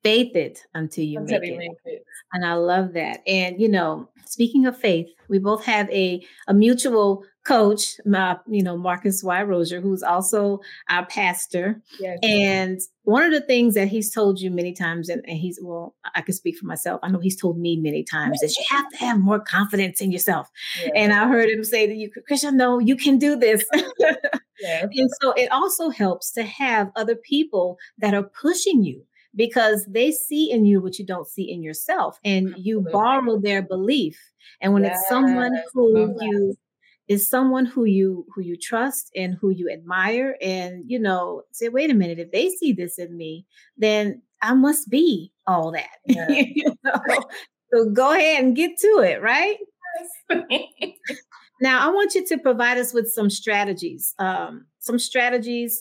Faith 0.06 0.36
it 0.36 0.64
until 0.74 1.04
you 1.04 1.18
until 1.18 1.40
make, 1.40 1.50
it. 1.50 1.58
make 1.58 1.70
it. 1.84 2.04
And 2.32 2.44
I 2.44 2.54
love 2.54 2.92
that. 2.94 3.22
And 3.26 3.60
you 3.60 3.68
know, 3.68 4.08
speaking 4.24 4.66
of 4.66 4.76
faith, 4.76 5.08
we 5.28 5.38
both 5.38 5.64
have 5.64 5.90
a 5.90 6.24
a 6.48 6.54
mutual 6.54 7.24
coach, 7.46 8.00
my, 8.04 8.36
you 8.48 8.62
know, 8.62 8.76
Marcus 8.76 9.22
Y. 9.22 9.42
Rozier, 9.42 9.80
who's 9.80 10.02
also 10.02 10.60
our 10.90 11.06
pastor. 11.06 11.80
Yes. 12.00 12.18
And 12.22 12.80
one 13.04 13.22
of 13.22 13.32
the 13.32 13.40
things 13.40 13.74
that 13.74 13.88
he's 13.88 14.12
told 14.12 14.40
you 14.40 14.50
many 14.50 14.72
times, 14.72 15.08
and, 15.08 15.24
and 15.28 15.38
he's, 15.38 15.58
well, 15.62 15.94
I 16.14 16.22
can 16.22 16.34
speak 16.34 16.58
for 16.58 16.66
myself. 16.66 16.98
I 17.02 17.08
know 17.08 17.20
he's 17.20 17.40
told 17.40 17.58
me 17.58 17.76
many 17.76 18.02
times 18.02 18.40
that 18.40 18.54
you 18.58 18.64
have 18.68 18.90
to 18.90 18.96
have 18.96 19.20
more 19.20 19.38
confidence 19.38 20.00
in 20.00 20.10
yourself. 20.10 20.50
Yes. 20.80 20.90
And 20.96 21.12
I 21.12 21.28
heard 21.28 21.48
him 21.48 21.62
say 21.62 21.86
that 21.86 21.94
you, 21.94 22.10
Crisha, 22.28 22.52
no, 22.52 22.80
you 22.80 22.96
can 22.96 23.16
do 23.16 23.36
this. 23.36 23.64
yes. 24.60 24.88
And 24.92 25.10
so 25.22 25.32
it 25.32 25.50
also 25.52 25.88
helps 25.88 26.32
to 26.32 26.42
have 26.42 26.90
other 26.96 27.14
people 27.14 27.78
that 27.98 28.12
are 28.12 28.24
pushing 28.24 28.82
you 28.82 29.04
because 29.36 29.84
they 29.86 30.10
see 30.10 30.50
in 30.50 30.64
you 30.64 30.80
what 30.80 30.98
you 30.98 31.06
don't 31.06 31.28
see 31.28 31.50
in 31.50 31.62
yourself 31.62 32.18
and 32.24 32.54
you 32.56 32.80
borrow 32.92 33.38
their 33.38 33.62
belief 33.62 34.18
and 34.60 34.72
when 34.72 34.82
yes. 34.82 34.98
it's 34.98 35.08
someone 35.08 35.54
who 35.72 36.16
you 36.20 36.56
is 37.08 37.28
someone 37.28 37.66
who 37.66 37.84
you 37.84 38.26
who 38.34 38.40
you 38.40 38.56
trust 38.56 39.10
and 39.14 39.36
who 39.40 39.50
you 39.50 39.70
admire 39.70 40.36
and 40.40 40.82
you 40.86 40.98
know 40.98 41.42
say 41.52 41.68
wait 41.68 41.90
a 41.90 41.94
minute 41.94 42.18
if 42.18 42.30
they 42.32 42.48
see 42.48 42.72
this 42.72 42.98
in 42.98 43.16
me 43.16 43.46
then 43.76 44.20
i 44.42 44.54
must 44.54 44.88
be 44.90 45.32
all 45.46 45.70
that 45.70 45.98
yeah. 46.06 46.26
you 46.28 46.74
know? 46.82 47.00
so 47.72 47.90
go 47.90 48.12
ahead 48.12 48.42
and 48.42 48.56
get 48.56 48.76
to 48.78 48.98
it 48.98 49.22
right 49.22 49.58
now 51.60 51.86
i 51.86 51.92
want 51.92 52.14
you 52.14 52.26
to 52.26 52.38
provide 52.38 52.78
us 52.78 52.92
with 52.92 53.08
some 53.08 53.30
strategies 53.30 54.14
um, 54.18 54.66
some 54.80 54.98
strategies 54.98 55.80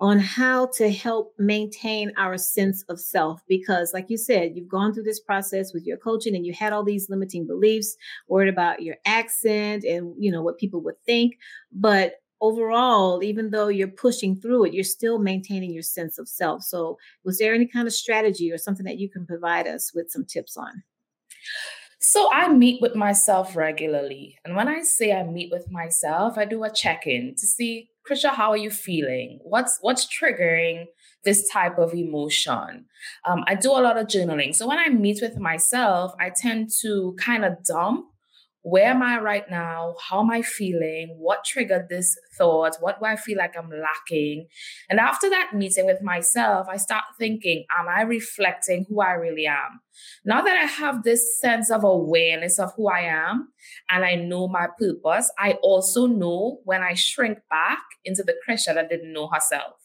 on 0.00 0.18
how 0.18 0.66
to 0.66 0.90
help 0.90 1.34
maintain 1.38 2.12
our 2.16 2.38
sense 2.38 2.82
of 2.88 2.98
self. 2.98 3.42
Because 3.46 3.92
like 3.92 4.08
you 4.08 4.16
said 4.16 4.52
you've 4.54 4.68
gone 4.68 4.92
through 4.92 5.02
this 5.02 5.20
process 5.20 5.72
with 5.74 5.86
your 5.86 5.98
coaching 5.98 6.34
and 6.34 6.46
you 6.46 6.52
had 6.52 6.72
all 6.72 6.82
these 6.82 7.10
limiting 7.10 7.46
beliefs 7.46 7.96
worried 8.28 8.48
about 8.48 8.82
your 8.82 8.96
accent 9.04 9.84
and 9.84 10.14
you 10.18 10.32
know 10.32 10.42
what 10.42 10.58
people 10.58 10.80
would 10.80 11.00
think. 11.04 11.36
But 11.72 12.14
overall 12.40 13.22
even 13.22 13.50
though 13.50 13.68
you're 13.68 13.86
pushing 13.86 14.40
through 14.40 14.64
it 14.64 14.72
you're 14.72 14.82
still 14.82 15.18
maintaining 15.18 15.70
your 15.70 15.82
sense 15.82 16.18
of 16.18 16.26
self. 16.26 16.62
So 16.62 16.98
was 17.22 17.38
there 17.38 17.54
any 17.54 17.66
kind 17.66 17.86
of 17.86 17.92
strategy 17.92 18.50
or 18.50 18.56
something 18.56 18.86
that 18.86 18.98
you 18.98 19.10
can 19.10 19.26
provide 19.26 19.66
us 19.66 19.92
with 19.94 20.10
some 20.10 20.24
tips 20.24 20.56
on? 20.56 20.82
So 22.02 22.32
I 22.32 22.48
meet 22.48 22.80
with 22.80 22.94
myself 22.94 23.54
regularly. 23.54 24.38
And 24.46 24.56
when 24.56 24.68
I 24.68 24.80
say 24.80 25.12
I 25.12 25.22
meet 25.22 25.50
with 25.52 25.70
myself, 25.70 26.38
I 26.38 26.46
do 26.46 26.64
a 26.64 26.72
check-in 26.72 27.34
to 27.34 27.46
see 27.46 27.90
Crisha, 28.10 28.30
how 28.30 28.50
are 28.50 28.56
you 28.56 28.70
feeling? 28.70 29.38
What's 29.42 29.78
what's 29.82 30.06
triggering 30.06 30.86
this 31.24 31.48
type 31.48 31.78
of 31.78 31.94
emotion? 31.94 32.86
Um, 33.24 33.44
I 33.46 33.54
do 33.54 33.70
a 33.70 33.80
lot 33.80 33.96
of 33.96 34.06
journaling. 34.08 34.54
So 34.54 34.66
when 34.66 34.78
I 34.78 34.88
meet 34.88 35.20
with 35.22 35.38
myself, 35.38 36.12
I 36.18 36.30
tend 36.30 36.70
to 36.80 37.14
kind 37.18 37.44
of 37.44 37.62
dump 37.64 38.06
where 38.62 38.86
am 38.86 39.02
I 39.02 39.18
right 39.18 39.48
now? 39.50 39.94
How 40.08 40.20
am 40.20 40.30
I 40.30 40.42
feeling? 40.42 41.16
What 41.18 41.44
triggered 41.44 41.88
this 41.88 42.16
thought? 42.36 42.76
What 42.80 43.00
do 43.00 43.06
I 43.06 43.16
feel 43.16 43.38
like 43.38 43.56
I'm 43.56 43.70
lacking? 43.70 44.48
And 44.90 45.00
after 45.00 45.30
that 45.30 45.54
meeting 45.54 45.86
with 45.86 46.02
myself, 46.02 46.66
I 46.68 46.76
start 46.76 47.04
thinking, 47.18 47.64
am 47.78 47.88
I 47.88 48.02
reflecting 48.02 48.84
who 48.88 49.00
I 49.00 49.12
really 49.12 49.46
am? 49.46 49.80
Now 50.24 50.42
that 50.42 50.56
I 50.56 50.66
have 50.66 51.02
this 51.02 51.40
sense 51.40 51.70
of 51.70 51.84
awareness 51.84 52.58
of 52.58 52.74
who 52.76 52.88
I 52.88 53.00
am 53.00 53.48
and 53.90 54.04
I 54.04 54.14
know 54.14 54.46
my 54.46 54.66
purpose, 54.78 55.30
I 55.38 55.52
also 55.62 56.06
know 56.06 56.60
when 56.64 56.82
I 56.82 56.92
shrink 56.94 57.38
back 57.48 57.82
into 58.04 58.22
the 58.22 58.34
Crisha 58.46 58.74
that 58.74 58.90
didn't 58.90 59.12
know 59.12 59.28
herself. 59.28 59.76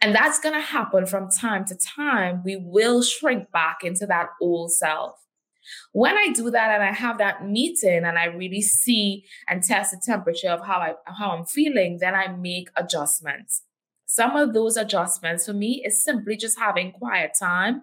And 0.00 0.14
that's 0.14 0.40
going 0.40 0.54
to 0.54 0.60
happen 0.60 1.04
from 1.04 1.28
time 1.30 1.66
to 1.66 1.76
time. 1.76 2.42
We 2.44 2.56
will 2.56 3.02
shrink 3.02 3.50
back 3.52 3.78
into 3.82 4.06
that 4.06 4.28
old 4.40 4.72
self. 4.72 5.16
When 5.92 6.16
I 6.16 6.28
do 6.32 6.50
that 6.50 6.70
and 6.70 6.82
I 6.82 6.92
have 6.92 7.18
that 7.18 7.46
meeting 7.46 8.04
and 8.04 8.18
I 8.18 8.26
really 8.26 8.62
see 8.62 9.24
and 9.48 9.62
test 9.62 9.92
the 9.92 10.00
temperature 10.04 10.50
of 10.50 10.64
how 10.64 10.78
I 10.78 10.94
how 11.06 11.30
I'm 11.30 11.44
feeling, 11.44 11.98
then 12.00 12.14
I 12.14 12.28
make 12.28 12.68
adjustments. 12.76 13.62
Some 14.06 14.34
of 14.34 14.54
those 14.54 14.76
adjustments 14.76 15.46
for 15.46 15.52
me 15.52 15.84
is 15.86 16.04
simply 16.04 16.36
just 16.36 16.58
having 16.58 16.90
quiet 16.90 17.30
time 17.38 17.82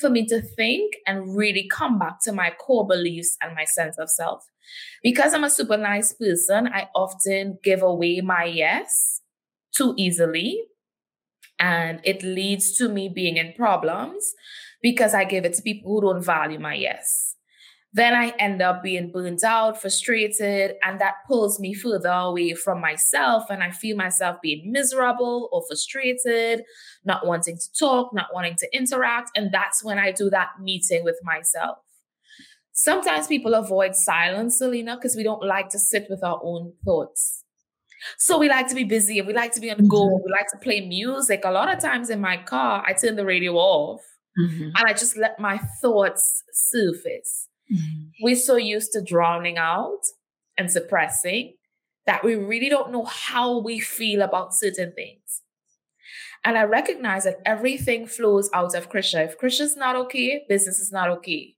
for 0.00 0.10
me 0.10 0.26
to 0.26 0.42
think 0.42 0.94
and 1.06 1.36
really 1.36 1.68
come 1.68 2.00
back 2.00 2.20
to 2.22 2.32
my 2.32 2.50
core 2.50 2.84
beliefs 2.84 3.36
and 3.40 3.54
my 3.54 3.64
sense 3.64 3.96
of 3.96 4.10
self. 4.10 4.44
Because 5.04 5.34
I'm 5.34 5.44
a 5.44 5.50
super 5.50 5.76
nice 5.76 6.12
person, 6.12 6.66
I 6.66 6.88
often 6.96 7.58
give 7.62 7.82
away 7.82 8.20
my 8.20 8.44
yes 8.44 9.20
too 9.72 9.94
easily. 9.96 10.64
And 11.60 12.00
it 12.02 12.24
leads 12.24 12.76
to 12.78 12.88
me 12.88 13.08
being 13.08 13.36
in 13.36 13.52
problems 13.52 14.34
because 14.82 15.14
I 15.14 15.24
give 15.24 15.44
it 15.44 15.54
to 15.54 15.62
people 15.62 15.92
who 15.92 16.00
don't 16.12 16.24
value 16.24 16.58
my 16.58 16.74
yes. 16.74 17.27
Then 17.98 18.14
I 18.14 18.28
end 18.38 18.62
up 18.62 18.80
being 18.80 19.10
burnt 19.10 19.42
out, 19.42 19.80
frustrated, 19.80 20.76
and 20.84 21.00
that 21.00 21.14
pulls 21.26 21.58
me 21.58 21.74
further 21.74 22.10
away 22.10 22.54
from 22.54 22.80
myself. 22.80 23.46
And 23.50 23.60
I 23.60 23.72
feel 23.72 23.96
myself 23.96 24.36
being 24.40 24.70
miserable 24.70 25.48
or 25.50 25.64
frustrated, 25.66 26.62
not 27.04 27.26
wanting 27.26 27.58
to 27.58 27.72
talk, 27.76 28.14
not 28.14 28.28
wanting 28.32 28.54
to 28.60 28.68
interact. 28.72 29.32
And 29.34 29.50
that's 29.52 29.82
when 29.82 29.98
I 29.98 30.12
do 30.12 30.30
that 30.30 30.50
meeting 30.60 31.02
with 31.02 31.18
myself. 31.24 31.78
Sometimes 32.70 33.26
people 33.26 33.54
avoid 33.54 33.96
silence, 33.96 34.58
Selena, 34.58 34.94
because 34.94 35.16
we 35.16 35.24
don't 35.24 35.42
like 35.42 35.68
to 35.70 35.78
sit 35.80 36.06
with 36.08 36.22
our 36.22 36.38
own 36.40 36.74
thoughts. 36.84 37.42
So 38.16 38.38
we 38.38 38.48
like 38.48 38.68
to 38.68 38.76
be 38.76 38.84
busy 38.84 39.18
and 39.18 39.26
we 39.26 39.34
like 39.34 39.50
to 39.54 39.60
be 39.60 39.72
on 39.72 39.78
the 39.78 39.88
go. 39.88 40.04
Mm-hmm. 40.04 40.24
We 40.24 40.30
like 40.30 40.46
to 40.52 40.58
play 40.58 40.86
music. 40.86 41.40
A 41.44 41.50
lot 41.50 41.68
of 41.68 41.82
times 41.82 42.10
in 42.10 42.20
my 42.20 42.36
car, 42.36 42.84
I 42.86 42.92
turn 42.92 43.16
the 43.16 43.24
radio 43.24 43.54
off 43.54 44.02
mm-hmm. 44.38 44.70
and 44.76 44.86
I 44.86 44.92
just 44.92 45.16
let 45.16 45.40
my 45.40 45.58
thoughts 45.82 46.44
surface. 46.52 47.47
Mm-hmm. 47.72 48.24
We're 48.24 48.36
so 48.36 48.56
used 48.56 48.92
to 48.92 49.02
drowning 49.02 49.58
out 49.58 50.00
and 50.56 50.70
suppressing 50.70 51.54
that 52.06 52.24
we 52.24 52.34
really 52.34 52.68
don't 52.68 52.90
know 52.90 53.04
how 53.04 53.58
we 53.58 53.78
feel 53.78 54.22
about 54.22 54.54
certain 54.54 54.92
things. 54.92 55.42
And 56.44 56.56
I 56.56 56.62
recognize 56.62 57.24
that 57.24 57.40
everything 57.44 58.06
flows 58.06 58.48
out 58.54 58.74
of 58.74 58.90
Crisha. 58.90 59.24
If 59.24 59.38
Crisha's 59.38 59.76
not 59.76 59.96
okay, 59.96 60.44
business 60.48 60.78
is 60.78 60.92
not 60.92 61.10
okay. 61.10 61.54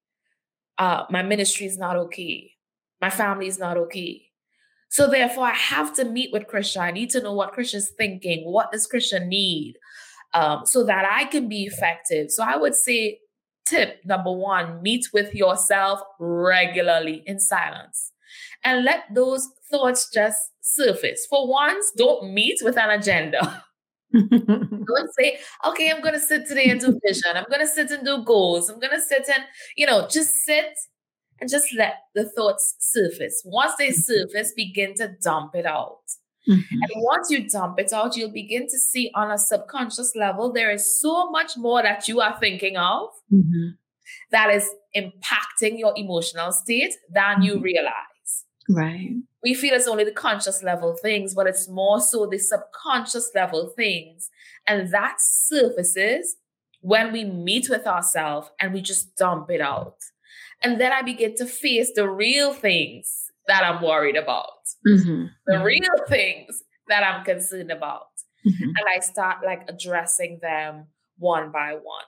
Uh, 0.79 1.05
my 1.11 1.23
ministry 1.23 1.67
is 1.67 1.79
not 1.79 1.97
okay. 1.97 2.53
My 3.01 3.11
family 3.11 3.47
is 3.47 3.59
not 3.59 3.77
okay. 3.77 4.23
So 4.89 5.09
therefore, 5.09 5.45
I 5.45 5.55
have 5.55 5.95
to 5.97 6.05
meet 6.05 6.33
with 6.33 6.49
Crisha. 6.49 6.81
I 6.81 6.91
need 6.91 7.11
to 7.11 7.23
know 7.23 7.33
what 7.33 7.55
Crisha's 7.55 7.91
thinking. 7.91 8.51
What 8.51 8.73
does 8.73 8.89
Crisha 8.89 9.25
need? 9.25 9.77
Um, 10.35 10.63
so 10.65 10.85
that 10.85 11.07
I 11.09 11.25
can 11.25 11.49
be 11.49 11.65
effective. 11.65 12.31
So 12.31 12.43
I 12.43 12.57
would 12.57 12.75
say 12.75 13.21
tip 13.71 14.01
number 14.05 14.33
one 14.33 14.83
meet 14.83 15.07
with 15.13 15.35
yourself 15.35 16.01
regularly 16.19 17.23
in 17.27 17.39
silence 17.39 18.13
and 18.65 18.85
let 18.85 19.05
those 19.15 19.49
thoughts 19.71 20.11
just 20.13 20.39
surface. 20.61 21.27
For 21.29 21.49
once, 21.49 21.93
don't 21.97 22.33
meet 22.33 22.59
with 22.63 22.77
an 22.77 22.91
agenda. 22.91 23.65
don't 24.13 25.15
say, 25.19 25.39
okay, 25.67 25.91
I'm 25.91 26.03
going 26.03 26.15
to 26.15 26.21
sit 26.21 26.47
today 26.47 26.67
and 26.67 26.81
do 26.81 26.99
vision. 27.07 27.31
I'm 27.35 27.47
going 27.49 27.61
to 27.61 27.67
sit 27.67 27.91
and 27.91 28.05
do 28.05 28.25
goals. 28.25 28.69
I'm 28.69 28.81
going 28.81 28.93
to 28.93 29.01
sit 29.01 29.29
and, 29.29 29.45
you 29.77 29.87
know, 29.87 30.09
just 30.09 30.35
sit 30.45 30.75
and 31.41 31.49
just 31.49 31.75
let 31.75 31.95
the 32.15 32.29
thoughts 32.29 32.75
surface. 32.79 33.43
Once 33.45 33.75
they 33.79 33.89
mm-hmm. 33.89 34.01
surface, 34.01 34.53
begin 34.55 34.95
to 34.97 35.15
dump 35.23 35.55
it 35.55 35.67
out. 35.67 36.01
Mm-hmm. 36.49 36.83
And 36.83 36.91
once 36.97 37.31
you 37.31 37.49
dump 37.49 37.79
it 37.79 37.93
out, 37.93 38.17
you'll 38.17 38.33
begin 38.33 38.67
to 38.69 38.79
see 38.79 39.11
on 39.15 39.31
a 39.31 39.39
subconscious 39.39 40.15
level, 40.17 40.53
there 40.53 40.71
is 40.71 41.01
so 41.01 41.31
much 41.31 41.57
more 41.57 41.83
that 41.83 42.09
you 42.09 42.21
are 42.21 42.37
thinking 42.41 42.77
of 42.77 43.11
mm-hmm. 43.33 43.71
that 44.31 44.51
is 44.51 44.69
impacting 44.97 45.79
your 45.79 45.93
emotional 45.97 46.53
state 46.53 46.95
than 47.13 47.37
mm-hmm. 47.37 47.43
you 47.43 47.61
realize. 47.61 48.45
Right. 48.69 49.17
We 49.43 49.55
feel 49.55 49.75
it's 49.75 49.89
only 49.89 50.05
the 50.05 50.13
conscious 50.13 50.63
level 50.63 50.97
things, 51.01 51.35
but 51.35 51.47
it's 51.47 51.69
more 51.69 52.01
so 52.01 52.27
the 52.27 52.39
subconscious 52.39 53.31
level 53.35 53.73
things. 53.77 54.31
And 54.67 54.93
that 54.93 55.17
surfaces 55.19 56.37
when 56.81 57.13
we 57.13 57.25
meet 57.25 57.69
with 57.69 57.87
ourselves 57.87 58.51
and 58.61 58.73
we 58.73 58.81
just 58.81 59.17
dump 59.17 59.51
it 59.51 59.61
out. 59.61 59.97
And 60.63 60.81
then 60.81 60.93
I 60.93 61.03
begin 61.03 61.35
to 61.37 61.47
face 61.47 61.91
the 61.95 62.09
real 62.09 62.53
things 62.53 63.30
that 63.51 63.65
I'm 63.65 63.83
worried 63.83 64.17
about, 64.17 64.47
mm-hmm. 64.87 65.25
the 65.47 65.53
mm-hmm. 65.55 65.63
real 65.65 66.07
things 66.09 66.63
that 66.89 67.03
I'm 67.03 67.25
concerned 67.25 67.73
about. 67.73 68.07
Mm-hmm. 68.47 68.63
And 68.63 68.87
I 68.97 69.01
start 69.01 69.39
like 69.45 69.69
addressing 69.69 70.39
them 70.41 70.87
one 71.19 71.51
by 71.51 71.73
one. 71.73 72.05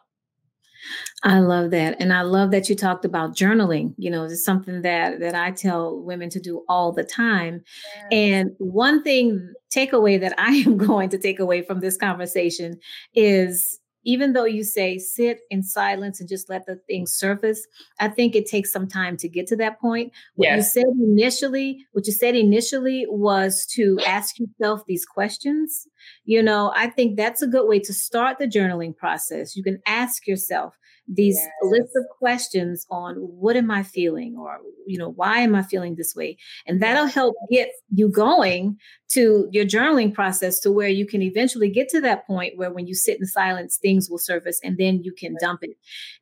I 1.25 1.41
love 1.41 1.71
that. 1.73 1.97
And 2.01 2.13
I 2.13 2.23
love 2.23 2.51
that 2.53 2.69
you 2.69 2.77
talked 2.77 3.05
about 3.05 3.37
journaling. 3.37 3.95
You 3.97 4.11
know, 4.11 4.25
it's 4.25 4.45
something 4.45 4.83
that 4.83 5.21
that 5.21 5.35
I 5.35 5.51
tell 5.51 6.01
women 6.01 6.31
to 6.31 6.41
do 6.41 6.65
all 6.69 6.93
the 6.93 7.05
time. 7.05 7.63
Yes. 7.97 8.07
And 8.13 8.51
one 8.59 9.03
thing 9.03 9.53
takeaway 9.75 10.21
that 10.21 10.35
I 10.39 10.51
am 10.67 10.77
going 10.89 11.09
to 11.11 11.19
take 11.19 11.41
away 11.41 11.63
from 11.63 11.81
this 11.81 11.97
conversation 11.97 12.79
is 13.15 13.81
even 14.05 14.33
though 14.33 14.45
you 14.45 14.65
say 14.65 14.99
sit 14.99 15.41
in 15.51 15.63
silence 15.63 16.21
and 16.21 16.29
just 16.29 16.49
let 16.49 16.67
the 16.67 16.77
thing 16.89 17.07
surface, 17.07 17.67
I 18.01 18.09
think 18.09 18.35
it 18.35 18.47
takes 18.47 18.73
some 18.73 18.89
time 18.89 19.17
to 19.19 19.29
get 19.29 19.47
to 19.49 19.57
that 19.57 19.81
point. 19.81 20.13
What 20.35 20.47
yes. 20.47 20.57
you 20.75 20.83
said 20.83 20.91
initially, 21.03 21.87
what 21.93 22.07
you 22.07 22.13
said 22.13 22.35
initially 22.35 23.07
was 23.09 23.67
to 23.73 23.99
ask 24.07 24.39
yourself 24.39 24.83
these 24.87 25.05
questions. 25.05 25.87
You 26.25 26.43
know, 26.43 26.73
I 26.75 26.89
think 26.89 27.17
that's 27.17 27.43
a 27.43 27.47
good 27.47 27.69
way 27.69 27.79
to 27.81 27.93
start 27.93 28.39
the 28.39 28.47
journaling 28.47 28.97
process. 28.97 29.57
You 29.57 29.63
can 29.63 29.81
ask 29.87 30.27
yourself, 30.27 30.77
these 31.09 31.37
yes. 31.37 31.49
lists 31.63 31.97
of 31.97 32.05
questions 32.17 32.87
on 32.91 33.17
what 33.17 33.57
am 33.57 33.71
I 33.71 33.83
feeling 33.83 34.37
or, 34.39 34.61
you 34.87 34.97
know, 34.97 35.11
why 35.11 35.39
am 35.39 35.55
I 35.55 35.63
feeling 35.63 35.97
this 35.97 36.15
way? 36.15 36.37
And 36.67 36.81
that'll 36.81 37.07
help 37.07 37.35
get 37.51 37.71
you 37.93 38.09
going 38.09 38.79
to 39.11 39.49
your 39.51 39.65
journaling 39.65 40.15
process 40.15 40.61
to 40.61 40.71
where 40.71 40.89
you 40.89 41.07
can 41.07 41.21
eventually 41.21 41.69
get 41.69 41.89
to 41.91 42.01
that 42.03 42.27
point 42.27 42.57
where 42.57 42.73
when 42.73 42.87
you 42.87 42.95
sit 42.95 43.19
in 43.19 43.27
silence, 43.27 43.77
things 43.77 44.09
will 44.09 44.19
surface 44.19 44.61
and 44.63 44.79
then 44.79 45.03
you 45.03 45.13
can 45.13 45.37
dump 45.41 45.61
it. 45.63 45.77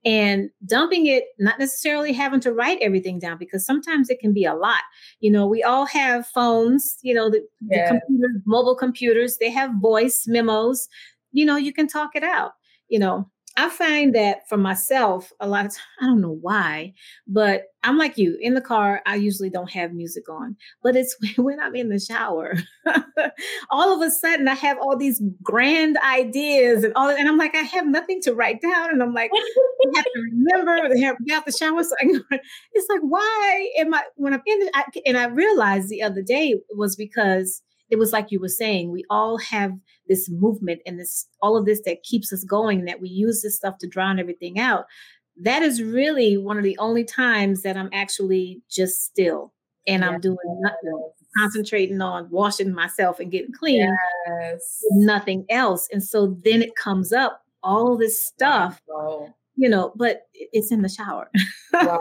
And 0.05 0.51
dumping 0.65 1.07
it, 1.07 1.25
not 1.39 1.59
necessarily 1.59 2.13
having 2.13 2.41
to 2.41 2.53
write 2.53 2.79
everything 2.81 3.19
down 3.19 3.39
because 3.39 3.65
sometimes 3.65 4.09
it 4.09 4.19
can 4.19 4.33
be 4.33 4.45
a 4.45 4.55
lot. 4.55 4.83
You 5.21 5.31
know, 5.31 5.47
we 5.47 5.63
all 5.63 5.87
have 5.87 6.27
phones, 6.27 6.99
you 7.03 7.15
know, 7.15 7.31
the, 7.31 7.47
yeah. 7.61 7.93
the 7.93 8.01
computer, 8.01 8.43
mobile 8.47 8.77
computers, 8.77 9.37
they 9.37 9.51
have 9.51 9.71
voice 9.81 10.25
memos. 10.27 10.89
You 11.33 11.45
know, 11.45 11.57
you 11.57 11.73
can 11.73 11.87
talk 11.87 12.17
it 12.17 12.25
out, 12.25 12.53
you 12.89 12.99
know 12.99 13.31
I 13.57 13.69
find 13.69 14.15
that 14.15 14.49
for 14.49 14.57
myself, 14.57 15.33
a 15.41 15.49
lot 15.49 15.67
of 15.67 15.73
times, 15.73 15.81
I 16.01 16.07
don't 16.07 16.21
know 16.21 16.39
why, 16.41 16.95
but 17.27 17.65
I'm 17.83 17.99
like 17.99 18.17
you 18.17 18.39
in 18.41 18.55
the 18.55 18.61
car. 18.61 19.03
I 19.07 19.17
usually 19.17 19.51
don't 19.51 19.71
have 19.73 19.93
music 19.93 20.29
on, 20.29 20.57
but 20.83 20.95
it's 20.95 21.17
when 21.37 21.59
I'm 21.59 21.75
in 21.75 21.89
the 21.89 21.99
shower. 21.99 22.55
all 23.71 23.93
of 23.93 24.07
a 24.07 24.11
sudden, 24.11 24.47
I 24.47 24.55
have 24.55 24.79
all 24.79 24.97
these 24.97 25.21
grand 25.43 25.99
ideas 25.99 26.85
and 26.85 26.93
all, 26.95 27.11
and 27.11 27.29
I'm 27.29 27.39
like, 27.39 27.57
I 27.57 27.63
have 27.63 27.87
nothing 27.87 28.21
to 28.23 28.35
write 28.35 28.61
down, 28.63 28.91
and 28.91 29.03
I'm 29.03 29.15
like, 29.15 29.31
I 29.35 29.97
have 29.97 30.05
to 30.05 30.21
remember 30.33 30.95
to 30.95 31.01
have 31.01 31.17
get 31.27 31.45
the 31.45 31.53
shower. 31.53 31.83
So 31.83 31.95
I, 32.01 32.39
it's 32.73 32.89
like, 32.89 33.03
why 33.03 33.71
am 33.79 33.93
I 33.95 34.03
when 34.15 34.33
I'm 34.33 34.43
in? 34.47 34.61
The, 34.61 34.71
I, 34.75 34.85
and 35.07 35.19
I 35.19 35.27
realized 35.27 35.89
the 35.89 36.03
other 36.03 36.23
day 36.23 36.55
was 36.77 36.95
because 36.95 37.63
it 37.91 37.99
was 37.99 38.13
like 38.13 38.31
you 38.31 38.41
were 38.41 38.49
saying, 38.49 38.91
we 38.91 39.05
all 39.11 39.39
have 39.39 39.73
this 40.09 40.31
movement 40.31 40.81
and 40.87 40.99
this 40.99 41.27
all 41.43 41.57
of 41.57 41.67
this 41.67 41.81
that 41.85 42.03
keeps 42.03 42.33
us 42.33 42.45
going, 42.45 42.85
that 42.85 43.01
we 43.01 43.09
use 43.09 43.43
this 43.43 43.57
stuff 43.57 43.79
to 43.79 43.89
drown 43.89 44.19
everything 44.19 44.59
out. 44.59 44.87
That 45.37 45.63
is 45.63 45.83
really 45.83 46.37
one 46.37 46.59
of 46.59 46.65
the 46.65 46.79
only 46.79 47.05
times 47.05 47.63
that 47.63 47.77
I'm 47.77 47.91
actually 47.93 48.63
just 48.71 49.05
still 49.05 49.53
and 49.87 50.03
yes. 50.03 50.11
I'm 50.11 50.21
doing 50.21 50.37
nothing, 50.61 51.11
concentrating 51.39 52.01
on 52.01 52.29
washing 52.31 52.73
myself 52.73 53.19
and 53.19 53.31
getting 53.31 53.53
clean, 53.53 53.89
yes. 54.27 54.83
nothing 54.93 55.47
else. 55.49 55.89
And 55.93 56.03
so 56.03 56.37
then 56.45 56.63
it 56.63 56.77
comes 56.77 57.13
up 57.13 57.43
all 57.63 57.97
this 57.97 58.25
stuff. 58.27 58.81
Wow. 58.87 59.35
You 59.57 59.69
know, 59.69 59.93
but 59.97 60.23
it's 60.33 60.73
in 60.73 60.83
the 60.83 60.89
shower. 60.89 61.31
wow, 61.73 61.99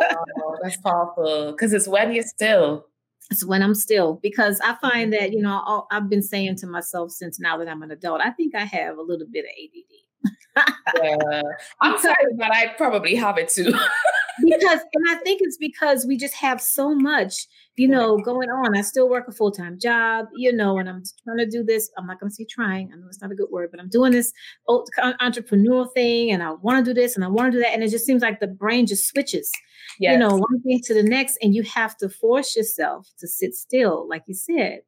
that's 0.61 0.77
powerful 0.77 1.51
because 1.51 1.73
it's 1.73 1.87
when 1.87 2.13
you're 2.13 2.23
still 2.23 2.85
it's 3.29 3.45
when 3.45 3.61
I'm 3.61 3.75
still 3.75 4.19
because 4.21 4.59
I 4.61 4.75
find 4.75 5.13
mm-hmm. 5.13 5.21
that 5.21 5.33
you 5.33 5.41
know 5.41 5.85
I've 5.91 6.09
been 6.09 6.23
saying 6.23 6.55
to 6.57 6.67
myself 6.67 7.11
since 7.11 7.39
now 7.39 7.57
that 7.57 7.67
I'm 7.67 7.81
an 7.81 7.91
adult, 7.91 8.21
I 8.23 8.31
think 8.31 8.55
I 8.55 8.65
have 8.65 8.97
a 8.97 9.01
little 9.01 9.27
bit 9.31 9.45
of 9.45 9.51
ADD. 9.63 10.65
yeah, 11.03 11.41
I'm 11.81 11.97
sorry, 11.99 12.15
but 12.37 12.53
I 12.53 12.73
probably 12.77 13.15
have 13.15 13.37
it 13.37 13.49
too. 13.49 13.73
because, 14.43 14.79
and 14.93 15.09
I 15.09 15.15
think 15.15 15.41
it's 15.43 15.57
because 15.57 16.05
we 16.05 16.17
just 16.17 16.35
have 16.35 16.61
so 16.61 16.93
much, 16.93 17.33
you 17.75 17.87
know, 17.87 18.17
going 18.17 18.49
on. 18.49 18.77
I 18.77 18.81
still 18.81 19.09
work 19.09 19.27
a 19.27 19.31
full 19.31 19.51
time 19.51 19.79
job, 19.79 20.27
you 20.35 20.53
know, 20.53 20.77
and 20.77 20.89
I'm 20.89 21.03
trying 21.23 21.37
to 21.37 21.45
do 21.45 21.63
this. 21.63 21.89
I'm 21.97 22.07
not 22.07 22.19
going 22.19 22.29
to 22.29 22.35
say 22.35 22.45
trying. 22.49 22.91
I 22.91 22.97
know 22.97 23.07
it's 23.07 23.21
not 23.21 23.31
a 23.31 23.35
good 23.35 23.49
word, 23.51 23.69
but 23.71 23.79
I'm 23.79 23.89
doing 23.89 24.11
this 24.11 24.33
entrepreneurial 24.69 25.91
thing, 25.93 26.31
and 26.31 26.43
I 26.43 26.51
want 26.51 26.85
to 26.85 26.93
do 26.93 26.99
this 26.99 27.15
and 27.15 27.23
I 27.23 27.27
want 27.27 27.51
to 27.51 27.57
do 27.57 27.63
that, 27.63 27.73
and 27.73 27.83
it 27.83 27.89
just 27.89 28.05
seems 28.05 28.21
like 28.21 28.39
the 28.39 28.47
brain 28.47 28.85
just 28.85 29.07
switches 29.07 29.51
yes. 29.99 30.13
you 30.13 30.17
know, 30.17 30.35
one 30.35 30.61
thing 30.61 30.81
to 30.85 30.93
the 30.93 31.03
next, 31.03 31.37
and 31.41 31.53
you 31.55 31.63
have 31.63 31.97
to 31.97 32.09
force 32.09 32.55
yourself 32.55 33.07
to 33.19 33.27
sit 33.27 33.55
still, 33.55 34.07
like 34.07 34.23
you 34.27 34.33
said. 34.33 34.81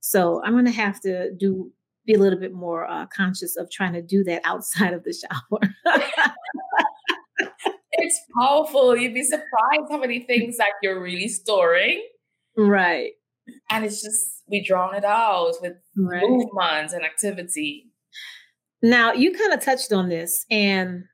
So 0.00 0.42
I'm 0.44 0.52
going 0.52 0.64
to 0.66 0.70
have 0.70 1.00
to 1.02 1.32
do 1.34 1.72
be 2.06 2.12
a 2.12 2.18
little 2.18 2.38
bit 2.38 2.52
more 2.52 2.84
uh, 2.84 3.06
conscious 3.06 3.56
of 3.56 3.70
trying 3.70 3.94
to 3.94 4.02
do 4.02 4.22
that 4.24 4.42
outside 4.44 4.92
of 4.92 5.04
the 5.04 5.12
shower. 5.12 5.60
it's 7.98 8.20
powerful. 8.38 8.96
You'd 8.96 9.14
be 9.14 9.22
surprised 9.22 9.90
how 9.90 9.98
many 9.98 10.20
things 10.20 10.56
that 10.58 10.72
you're 10.82 11.00
really 11.00 11.28
storing. 11.28 12.02
Right. 12.56 13.12
And 13.70 13.84
it's 13.84 14.02
just 14.02 14.42
we 14.48 14.64
drawn 14.64 14.94
it 14.94 15.04
out 15.04 15.54
with 15.60 15.74
right. 15.96 16.22
movements 16.22 16.92
and 16.92 17.04
activity. 17.04 17.86
Now 18.82 19.12
you 19.12 19.32
kind 19.32 19.52
of 19.52 19.64
touched 19.64 19.92
on 19.92 20.08
this 20.08 20.44
and 20.50 21.04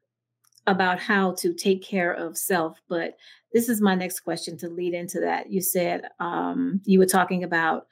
about 0.66 0.98
how 0.98 1.34
to 1.38 1.54
take 1.54 1.82
care 1.82 2.12
of 2.12 2.36
self, 2.36 2.78
but 2.88 3.16
this 3.52 3.68
is 3.68 3.80
my 3.80 3.94
next 3.94 4.20
question 4.20 4.56
to 4.58 4.68
lead 4.68 4.94
into 4.94 5.20
that. 5.20 5.50
You 5.50 5.60
said 5.60 6.02
um, 6.20 6.80
you 6.84 6.98
were 6.98 7.06
talking 7.06 7.42
about 7.42 7.86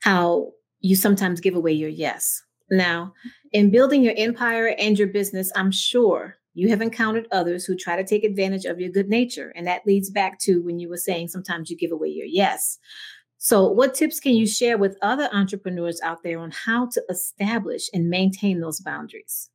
how 0.00 0.52
you 0.80 0.96
sometimes 0.96 1.40
give 1.40 1.54
away 1.54 1.72
your 1.72 1.88
yes. 1.88 2.42
Now, 2.70 3.12
in 3.52 3.70
building 3.70 4.02
your 4.02 4.14
empire 4.16 4.74
and 4.78 4.98
your 4.98 5.08
business, 5.08 5.52
I'm 5.54 5.70
sure 5.70 6.36
you 6.56 6.70
have 6.70 6.80
encountered 6.80 7.28
others 7.32 7.66
who 7.66 7.76
try 7.76 7.96
to 7.96 8.02
take 8.02 8.24
advantage 8.24 8.64
of 8.64 8.80
your 8.80 8.88
good 8.88 9.10
nature. 9.10 9.52
And 9.54 9.66
that 9.66 9.86
leads 9.86 10.08
back 10.08 10.38
to 10.40 10.62
when 10.62 10.78
you 10.78 10.88
were 10.88 10.96
saying 10.96 11.28
sometimes 11.28 11.70
you 11.70 11.76
give 11.76 11.92
away 11.92 12.08
your 12.08 12.24
yes. 12.24 12.78
So, 13.36 13.70
what 13.70 13.94
tips 13.94 14.18
can 14.18 14.32
you 14.32 14.46
share 14.46 14.78
with 14.78 14.96
other 15.02 15.28
entrepreneurs 15.34 16.00
out 16.00 16.22
there 16.22 16.38
on 16.38 16.50
how 16.50 16.88
to 16.92 17.02
establish 17.10 17.90
and 17.92 18.08
maintain 18.08 18.60
those 18.60 18.80
boundaries? 18.80 19.50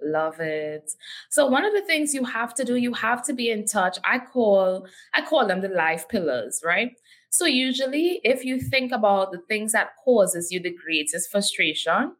Love 0.00 0.38
it. 0.38 0.92
So 1.28 1.46
one 1.46 1.64
of 1.64 1.72
the 1.72 1.82
things 1.82 2.14
you 2.14 2.24
have 2.24 2.54
to 2.54 2.64
do, 2.64 2.76
you 2.76 2.94
have 2.94 3.24
to 3.26 3.34
be 3.34 3.50
in 3.50 3.66
touch. 3.66 3.98
I 4.04 4.18
call 4.18 4.86
I 5.12 5.22
call 5.22 5.46
them 5.46 5.60
the 5.60 5.68
life 5.68 6.08
pillars, 6.08 6.62
right? 6.64 6.92
So 7.30 7.44
usually 7.44 8.20
if 8.24 8.44
you 8.44 8.60
think 8.60 8.92
about 8.92 9.32
the 9.32 9.42
things 9.48 9.72
that 9.72 9.90
causes 10.04 10.50
you 10.50 10.60
the 10.60 10.74
greatest 10.74 11.30
frustration, 11.30 12.12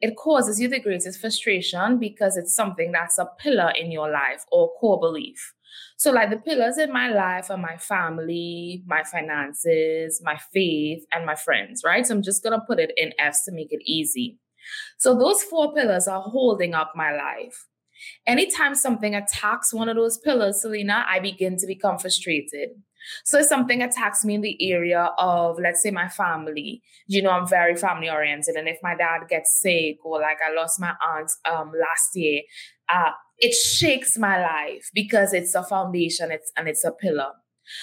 it 0.00 0.16
causes 0.16 0.60
you 0.60 0.68
the 0.68 0.80
greatest 0.80 1.20
frustration 1.20 1.98
because 1.98 2.36
it's 2.36 2.54
something 2.54 2.92
that's 2.92 3.18
a 3.18 3.28
pillar 3.38 3.72
in 3.78 3.90
your 3.90 4.10
life 4.10 4.44
or 4.52 4.72
core 4.78 5.00
belief. 5.00 5.54
So, 5.98 6.10
like 6.10 6.30
the 6.30 6.36
pillars 6.36 6.78
in 6.78 6.92
my 6.92 7.08
life 7.08 7.50
are 7.50 7.58
my 7.58 7.76
family, 7.76 8.82
my 8.86 9.02
finances, 9.02 10.20
my 10.22 10.38
faith, 10.52 11.04
and 11.12 11.26
my 11.26 11.34
friends, 11.34 11.82
right? 11.84 12.06
So, 12.06 12.14
I'm 12.14 12.22
just 12.22 12.42
gonna 12.42 12.62
put 12.66 12.78
it 12.78 12.92
in 12.96 13.12
F's 13.18 13.44
to 13.44 13.52
make 13.52 13.72
it 13.72 13.82
easy. 13.84 14.38
So 14.98 15.16
those 15.16 15.42
four 15.42 15.74
pillars 15.74 16.08
are 16.08 16.22
holding 16.22 16.74
up 16.74 16.92
my 16.94 17.12
life. 17.12 17.66
Anytime 18.26 18.74
something 18.74 19.14
attacks 19.14 19.72
one 19.72 19.88
of 19.88 19.96
those 19.96 20.18
pillars, 20.18 20.60
Selena, 20.60 21.04
I 21.08 21.18
begin 21.18 21.56
to 21.58 21.66
become 21.66 21.98
frustrated. 21.98 22.70
So 23.24 23.38
if 23.38 23.46
something 23.46 23.82
attacks 23.82 24.24
me 24.24 24.34
in 24.34 24.40
the 24.40 24.72
area 24.72 25.10
of, 25.18 25.58
let's 25.62 25.82
say, 25.82 25.90
my 25.90 26.08
family, 26.08 26.82
you 27.06 27.22
know, 27.22 27.30
I'm 27.30 27.46
very 27.46 27.76
family 27.76 28.10
oriented. 28.10 28.56
And 28.56 28.68
if 28.68 28.78
my 28.82 28.94
dad 28.94 29.28
gets 29.28 29.60
sick 29.60 30.04
or 30.04 30.20
like 30.20 30.38
I 30.46 30.54
lost 30.54 30.80
my 30.80 30.94
aunt 31.14 31.30
um, 31.50 31.68
last 31.68 32.14
year, 32.14 32.42
uh, 32.88 33.10
it 33.38 33.54
shakes 33.54 34.16
my 34.16 34.40
life 34.40 34.90
because 34.94 35.32
it's 35.32 35.54
a 35.54 35.62
foundation 35.62 36.30
it's, 36.30 36.50
and 36.56 36.68
it's 36.68 36.84
a 36.84 36.92
pillar. 36.92 37.32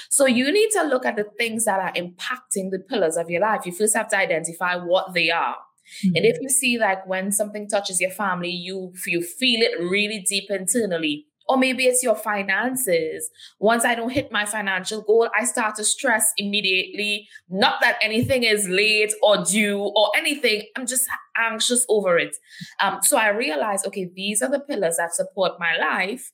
So 0.10 0.26
you 0.26 0.52
need 0.52 0.70
to 0.72 0.84
look 0.84 1.06
at 1.06 1.16
the 1.16 1.26
things 1.38 1.66
that 1.66 1.80
are 1.80 1.92
impacting 1.94 2.72
the 2.72 2.80
pillars 2.88 3.18
of 3.18 3.30
your 3.30 3.42
life. 3.42 3.66
You 3.66 3.74
first 3.74 3.96
have 3.96 4.08
to 4.10 4.18
identify 4.18 4.76
what 4.78 5.14
they 5.14 5.30
are. 5.30 5.58
Mm-hmm. 6.06 6.16
And 6.16 6.26
if 6.26 6.36
mm-hmm. 6.36 6.44
you 6.44 6.50
see 6.50 6.80
like 6.80 7.06
when 7.06 7.32
something 7.32 7.68
touches 7.68 8.00
your 8.00 8.12
family, 8.12 8.50
you 8.50 8.94
you 9.06 9.22
feel 9.22 9.62
it 9.62 9.80
really 9.80 10.26
deep 10.28 10.50
internally. 10.50 11.28
Or 11.48 11.58
maybe 11.58 11.86
it's 11.86 12.04
your 12.04 12.16
finances. 12.16 13.30
Once 13.60 13.86
I 13.86 13.96
don't 13.96 14.10
hit 14.10 14.32
my 14.32 14.46
financial 14.46 15.02
goal, 15.02 15.30
I 15.38 15.46
start 15.46 15.76
to 15.76 15.84
stress 15.84 16.32
immediately. 16.38 17.28
Not 17.50 17.82
that 17.82 17.98
anything 18.02 18.44
is 18.44 18.68
late 18.68 19.14
or 19.22 19.44
due 19.44 19.80
or 19.80 20.12
anything. 20.16 20.64
I'm 20.76 20.86
just 20.86 21.08
anxious 21.38 21.86
over 21.90 22.18
it. 22.18 22.36
Um, 22.82 23.00
so 23.02 23.18
I 23.18 23.30
realize, 23.30 23.86
okay, 23.86 24.10
these 24.16 24.42
are 24.42 24.50
the 24.50 24.60
pillars 24.60 24.98
that 24.98 25.14
support 25.14 25.54
my 25.60 25.76
life 25.78 26.32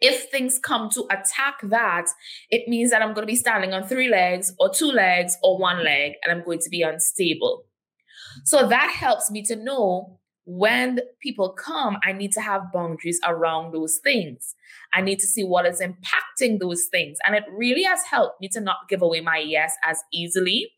if 0.00 0.30
things 0.30 0.58
come 0.58 0.90
to 0.90 1.06
attack 1.10 1.60
that, 1.64 2.06
it 2.50 2.68
means 2.68 2.90
that 2.90 3.02
I'm 3.02 3.14
going 3.14 3.26
to 3.26 3.32
be 3.32 3.36
standing 3.36 3.72
on 3.72 3.84
three 3.84 4.08
legs 4.08 4.52
or 4.58 4.68
two 4.68 4.90
legs 4.90 5.36
or 5.42 5.58
one 5.58 5.82
leg, 5.82 6.12
and 6.22 6.32
I'm 6.32 6.44
going 6.44 6.58
to 6.60 6.70
be 6.70 6.82
unstable. 6.82 7.64
So 8.44 8.66
that 8.68 8.90
helps 8.90 9.30
me 9.30 9.42
to 9.44 9.56
know 9.56 10.15
when 10.46 11.00
people 11.20 11.50
come, 11.50 11.98
I 12.04 12.12
need 12.12 12.32
to 12.32 12.40
have 12.40 12.72
boundaries 12.72 13.20
around 13.26 13.74
those 13.74 13.98
things. 14.02 14.54
I 14.94 15.00
need 15.00 15.18
to 15.18 15.26
see 15.26 15.42
what 15.42 15.66
is 15.66 15.82
impacting 15.82 16.60
those 16.60 16.84
things. 16.84 17.18
And 17.26 17.34
it 17.34 17.42
really 17.50 17.82
has 17.82 18.04
helped 18.04 18.40
me 18.40 18.48
to 18.50 18.60
not 18.60 18.88
give 18.88 19.02
away 19.02 19.20
my 19.20 19.38
yes 19.38 19.74
as 19.84 20.00
easily 20.12 20.70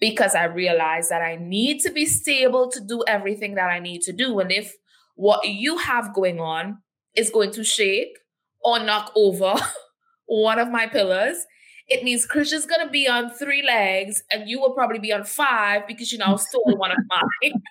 because 0.00 0.36
I 0.36 0.44
realize 0.44 1.08
that 1.08 1.22
I 1.22 1.34
need 1.34 1.80
to 1.80 1.90
be 1.90 2.06
stable 2.06 2.70
to 2.70 2.80
do 2.80 3.02
everything 3.08 3.56
that 3.56 3.68
I 3.68 3.80
need 3.80 4.02
to 4.02 4.12
do. 4.12 4.38
And 4.38 4.52
if 4.52 4.72
what 5.16 5.46
you 5.48 5.78
have 5.78 6.14
going 6.14 6.38
on 6.38 6.78
is 7.16 7.30
going 7.30 7.50
to 7.52 7.64
shake 7.64 8.16
or 8.62 8.78
knock 8.78 9.10
over 9.16 9.54
one 10.26 10.60
of 10.60 10.68
my 10.68 10.86
pillars, 10.86 11.44
it 11.88 12.02
means 12.02 12.26
Crisha's 12.26 12.66
gonna 12.66 12.90
be 12.90 13.08
on 13.08 13.30
three 13.30 13.62
legs 13.62 14.22
and 14.30 14.48
you 14.48 14.60
will 14.60 14.72
probably 14.72 14.98
be 14.98 15.12
on 15.12 15.24
five 15.24 15.86
because 15.86 16.12
you 16.12 16.18
now 16.18 16.36
stole 16.36 16.76
one 16.76 16.90
of 16.90 16.98
mine. 17.08 17.62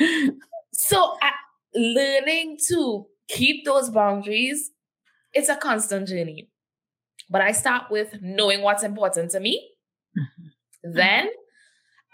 so 0.72 1.16
I, 1.22 1.30
learning 1.74 2.58
to 2.68 3.06
keep 3.28 3.64
those 3.64 3.90
boundaries, 3.90 4.70
it's 5.32 5.48
a 5.48 5.56
constant 5.56 6.08
journey. 6.08 6.48
But 7.30 7.40
I 7.40 7.52
start 7.52 7.90
with 7.90 8.16
knowing 8.20 8.62
what's 8.62 8.82
important 8.82 9.30
to 9.32 9.40
me. 9.40 9.70
Mm-hmm. 10.18 10.92
Then 10.92 11.30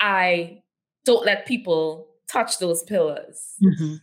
I 0.01 0.63
don't 1.05 1.25
let 1.27 1.47
people 1.47 2.09
touch 2.31 2.59
those 2.59 2.83
pillars. 2.85 3.55
Mm-hmm. 3.63 3.95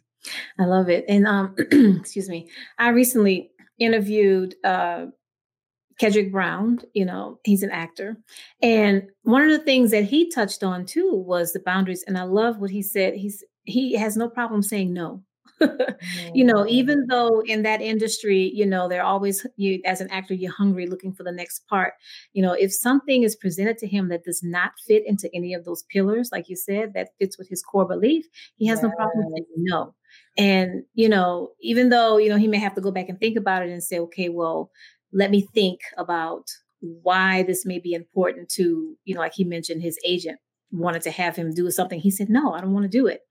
I 0.59 0.65
love 0.65 0.89
it. 0.89 1.05
And 1.07 1.25
um, 1.25 1.55
excuse 1.99 2.27
me, 2.27 2.49
I 2.77 2.89
recently 2.89 3.51
interviewed 3.79 4.55
uh, 4.63 5.07
Kedrick 5.99 6.31
Brown. 6.31 6.79
You 6.93 7.05
know, 7.05 7.39
he's 7.43 7.63
an 7.63 7.71
actor, 7.71 8.17
and 8.61 9.03
one 9.23 9.43
of 9.43 9.51
the 9.51 9.63
things 9.63 9.91
that 9.91 10.05
he 10.05 10.29
touched 10.29 10.63
on 10.63 10.85
too 10.85 11.11
was 11.13 11.53
the 11.53 11.59
boundaries. 11.59 12.03
And 12.07 12.17
I 12.17 12.23
love 12.23 12.59
what 12.59 12.71
he 12.71 12.81
said. 12.81 13.15
He's 13.15 13.43
he 13.63 13.95
has 13.95 14.15
no 14.17 14.29
problem 14.29 14.63
saying 14.63 14.93
no. 14.93 15.23
you 16.33 16.43
know, 16.43 16.65
even 16.67 17.07
though 17.07 17.41
in 17.41 17.63
that 17.63 17.81
industry, 17.81 18.51
you 18.53 18.65
know, 18.65 18.87
they're 18.87 19.03
always 19.03 19.45
you 19.55 19.81
as 19.85 20.01
an 20.01 20.09
actor, 20.11 20.33
you're 20.33 20.51
hungry 20.51 20.87
looking 20.87 21.13
for 21.13 21.23
the 21.23 21.31
next 21.31 21.67
part. 21.67 21.93
You 22.33 22.43
know, 22.43 22.53
if 22.53 22.73
something 22.73 23.23
is 23.23 23.35
presented 23.35 23.77
to 23.79 23.87
him 23.87 24.09
that 24.09 24.23
does 24.23 24.43
not 24.43 24.73
fit 24.85 25.03
into 25.05 25.29
any 25.33 25.53
of 25.53 25.65
those 25.65 25.83
pillars, 25.83 26.29
like 26.31 26.49
you 26.49 26.55
said, 26.55 26.93
that 26.93 27.09
fits 27.19 27.37
with 27.37 27.49
his 27.49 27.63
core 27.63 27.87
belief, 27.87 28.25
he 28.57 28.67
has 28.67 28.77
yes. 28.77 28.83
no 28.83 28.91
problem 28.91 29.25
saying 29.33 29.45
no. 29.57 29.95
And, 30.37 30.83
you 30.93 31.09
know, 31.09 31.51
even 31.61 31.89
though, 31.89 32.17
you 32.17 32.29
know, 32.29 32.37
he 32.37 32.47
may 32.47 32.59
have 32.59 32.75
to 32.75 32.81
go 32.81 32.91
back 32.91 33.09
and 33.09 33.19
think 33.19 33.37
about 33.37 33.63
it 33.63 33.69
and 33.69 33.83
say, 33.83 33.99
okay, 33.99 34.29
well, 34.29 34.71
let 35.13 35.31
me 35.31 35.47
think 35.53 35.79
about 35.97 36.43
why 36.79 37.43
this 37.43 37.65
may 37.65 37.79
be 37.79 37.93
important 37.93 38.49
to, 38.49 38.95
you 39.03 39.15
know, 39.15 39.21
like 39.21 39.33
he 39.33 39.43
mentioned 39.43 39.81
his 39.81 39.97
agent 40.05 40.39
wanted 40.71 41.01
to 41.01 41.11
have 41.11 41.35
him 41.35 41.53
do 41.53 41.69
something. 41.71 41.99
He 41.99 42.11
said, 42.11 42.29
No, 42.29 42.53
I 42.53 42.61
don't 42.61 42.73
want 42.73 42.83
to 42.83 42.89
do 42.89 43.07
it. 43.07 43.21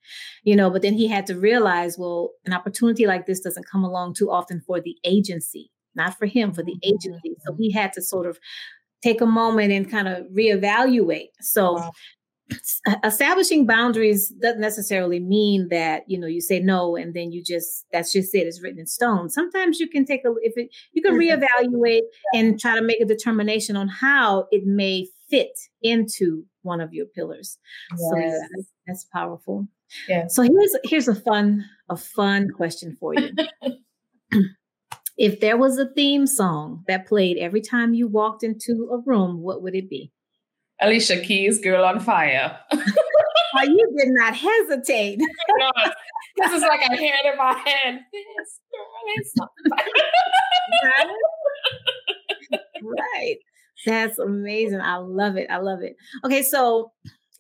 You 0.43 0.57
know, 0.57 0.71
but 0.71 0.83
then 0.83 0.95
he 0.95 1.07
had 1.07 1.27
to 1.27 1.39
realize, 1.39 1.97
well, 1.99 2.31
an 2.45 2.53
opportunity 2.53 3.07
like 3.07 3.27
this 3.27 3.41
doesn't 3.41 3.69
come 3.71 3.85
along 3.85 4.15
too 4.15 4.31
often 4.31 4.63
for 4.67 4.81
the 4.81 4.97
agency, 5.05 5.71
not 5.95 6.19
for 6.19 6.27
him, 6.27 6.53
for 6.53 6.63
the 6.63 6.73
mm-hmm. 6.73 6.95
agency. 6.95 7.37
So 7.45 7.55
he 7.59 7.71
had 7.71 7.93
to 7.95 8.03
sort 8.03 8.27
of 8.27 8.39
take 9.03 9.21
a 9.21 9.27
moment 9.27 9.73
and 9.73 9.91
kind 9.91 10.09
of 10.09 10.27
reevaluate. 10.35 11.29
So 11.41 11.91
establishing 13.03 13.67
boundaries 13.67 14.29
doesn't 14.29 14.61
necessarily 14.61 15.19
mean 15.19 15.67
that 15.69 16.05
you 16.07 16.17
know 16.17 16.29
you 16.29 16.41
say 16.41 16.61
no 16.61 16.95
and 16.95 17.13
then 17.13 17.33
you 17.33 17.43
just 17.43 17.85
that's 17.93 18.13
just 18.13 18.33
it 18.37 18.47
it's 18.47 18.63
written 18.63 18.79
in 18.79 18.87
stone 18.87 19.29
sometimes 19.29 19.81
you 19.81 19.89
can 19.89 20.05
take 20.05 20.25
a 20.25 20.33
if 20.43 20.57
it 20.57 20.69
you 20.93 21.03
can 21.03 21.19
mm-hmm. 21.19 21.43
reevaluate 21.43 22.03
and 22.35 22.61
try 22.61 22.77
to 22.77 22.83
make 22.83 23.01
a 23.01 23.05
determination 23.05 23.77
on 23.77 23.89
how 23.89 24.47
it 24.53 24.65
may 24.65 25.05
fit 25.29 25.59
into 25.83 26.45
one 26.63 26.81
of 26.81 26.93
your 26.93 27.07
pillars. 27.07 27.59
Yes. 27.91 28.01
So 28.01 28.17
yeah, 28.17 28.39
that's, 28.57 28.69
that's 28.87 29.05
powerful. 29.05 29.67
Yeah. 30.09 30.27
So 30.29 30.43
here's 30.43 30.77
here's 30.85 31.09
a 31.09 31.15
fun 31.15 31.65
a 31.89 31.97
fun 31.97 32.51
question 32.51 32.97
for 32.99 33.15
you. 33.15 33.31
if 35.17 35.41
there 35.41 35.57
was 35.57 35.79
a 35.79 35.87
theme 35.87 36.27
song 36.27 36.85
that 36.89 37.07
played 37.07 37.39
every 37.39 37.61
time 37.61 37.95
you 37.95 38.09
walked 38.09 38.43
into 38.43 38.89
a 38.93 38.99
room, 38.99 39.41
what 39.41 39.63
would 39.63 39.75
it 39.75 39.89
be? 39.89 40.13
Alicia 40.81 41.21
Keys, 41.21 41.59
"Girl 41.59 41.85
on 41.85 42.01
Fire." 42.01 42.59
oh, 42.73 43.63
you 43.63 43.95
did 43.97 44.09
not 44.09 44.35
hesitate. 44.35 45.19
this 46.37 46.53
is 46.53 46.63
like 46.63 46.81
a 46.81 46.93
it 46.93 47.33
in 47.33 47.37
my 47.39 47.53
head. 47.65 48.01
This 48.13 48.61
girl 48.73 49.07
is 49.19 49.35
right. 52.83 53.37
That's 53.85 54.19
amazing. 54.19 54.81
I 54.81 54.97
love 54.97 55.37
it. 55.37 55.49
I 55.51 55.59
love 55.59 55.83
it. 55.83 55.97
Okay, 56.25 56.43
so 56.43 56.93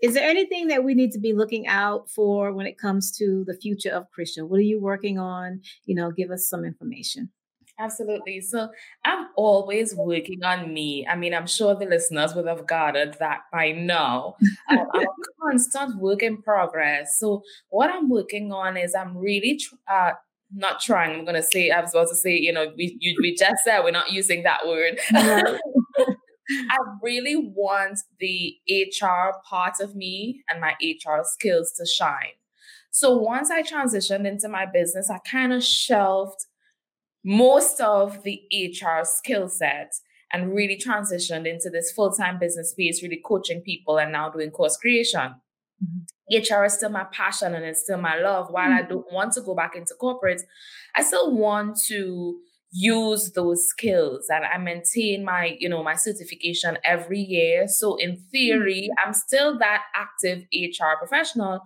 is 0.02 0.14
there 0.14 0.28
anything 0.28 0.68
that 0.68 0.84
we 0.84 0.94
need 0.94 1.12
to 1.12 1.18
be 1.18 1.32
looking 1.32 1.66
out 1.66 2.10
for 2.10 2.52
when 2.52 2.66
it 2.66 2.78
comes 2.78 3.16
to 3.18 3.44
the 3.46 3.54
future 3.54 3.90
of 3.90 4.06
Crisha? 4.16 4.46
What 4.46 4.58
are 4.58 4.62
you 4.62 4.80
working 4.80 5.18
on? 5.18 5.60
You 5.86 5.94
know, 5.94 6.10
give 6.10 6.30
us 6.30 6.48
some 6.48 6.64
information. 6.64 7.30
Absolutely. 7.78 8.40
So 8.40 8.70
I'm 9.04 9.28
always 9.36 9.94
working 9.94 10.42
on 10.42 10.72
me. 10.72 11.06
I 11.06 11.14
mean, 11.14 11.34
I'm 11.34 11.46
sure 11.46 11.74
the 11.74 11.84
listeners 11.84 12.34
would 12.34 12.46
have 12.46 12.66
gathered 12.66 13.16
that 13.18 13.42
by 13.52 13.72
now. 13.72 14.36
Um, 14.70 14.78
I'm 14.94 15.02
a 15.02 15.06
constant 15.42 16.00
work 16.00 16.22
in 16.22 16.40
progress. 16.40 17.18
So 17.18 17.42
what 17.68 17.90
I'm 17.90 18.08
working 18.08 18.50
on 18.50 18.78
is 18.78 18.94
I'm 18.94 19.16
really 19.16 19.58
tr- 19.58 19.74
uh, 19.92 20.12
not 20.54 20.80
trying. 20.80 21.18
I'm 21.18 21.24
gonna 21.26 21.42
say 21.42 21.70
I 21.70 21.80
was 21.82 21.90
about 21.92 22.08
to 22.08 22.16
say, 22.16 22.34
you 22.34 22.52
know, 22.52 22.72
we 22.78 22.96
you, 23.00 23.14
we 23.20 23.34
just 23.34 23.62
said 23.64 23.80
we're 23.80 23.90
not 23.90 24.10
using 24.10 24.42
that 24.44 24.66
word. 24.66 24.98
I 26.70 26.78
really 27.02 27.36
want 27.36 27.98
the 28.20 28.56
HR 28.70 29.34
part 29.48 29.80
of 29.80 29.96
me 29.96 30.44
and 30.48 30.60
my 30.60 30.74
HR 30.80 31.22
skills 31.24 31.72
to 31.72 31.84
shine. 31.84 32.36
So 32.90 33.16
once 33.16 33.50
I 33.50 33.62
transitioned 33.62 34.26
into 34.26 34.48
my 34.48 34.64
business, 34.64 35.10
I 35.10 35.18
kind 35.30 35.52
of 35.52 35.62
shelved 35.62 36.46
most 37.26 37.80
of 37.80 38.22
the 38.22 38.40
HR 38.52 39.02
skill 39.02 39.48
set 39.48 39.92
and 40.32 40.54
really 40.54 40.78
transitioned 40.78 41.44
into 41.46 41.68
this 41.68 41.90
full 41.90 42.12
time 42.12 42.38
business 42.38 42.70
space, 42.70 43.02
really 43.02 43.20
coaching 43.24 43.60
people 43.62 43.98
and 43.98 44.12
now 44.12 44.30
doing 44.30 44.50
course 44.50 44.76
creation. 44.76 45.34
Mm-hmm. 45.82 46.54
HR 46.54 46.64
is 46.64 46.74
still 46.74 46.90
my 46.90 47.04
passion 47.12 47.54
and 47.54 47.64
it's 47.64 47.82
still 47.82 47.98
my 47.98 48.16
love. 48.16 48.48
While 48.50 48.68
mm-hmm. 48.68 48.84
I 48.84 48.88
don't 48.88 49.12
want 49.12 49.32
to 49.32 49.40
go 49.40 49.56
back 49.56 49.74
into 49.74 49.94
corporate, 49.94 50.42
I 50.94 51.02
still 51.02 51.34
want 51.34 51.78
to 51.88 52.38
use 52.70 53.32
those 53.32 53.66
skills 53.66 54.26
and 54.28 54.44
I 54.44 54.58
maintain 54.58 55.24
my, 55.24 55.56
you 55.58 55.68
know, 55.68 55.82
my 55.82 55.94
certification 55.94 56.78
every 56.84 57.20
year. 57.20 57.66
So 57.66 57.96
in 57.96 58.18
theory, 58.30 58.88
mm-hmm. 58.90 59.08
I'm 59.08 59.14
still 59.14 59.58
that 59.58 59.82
active 59.96 60.44
HR 60.54 60.96
professional. 60.98 61.60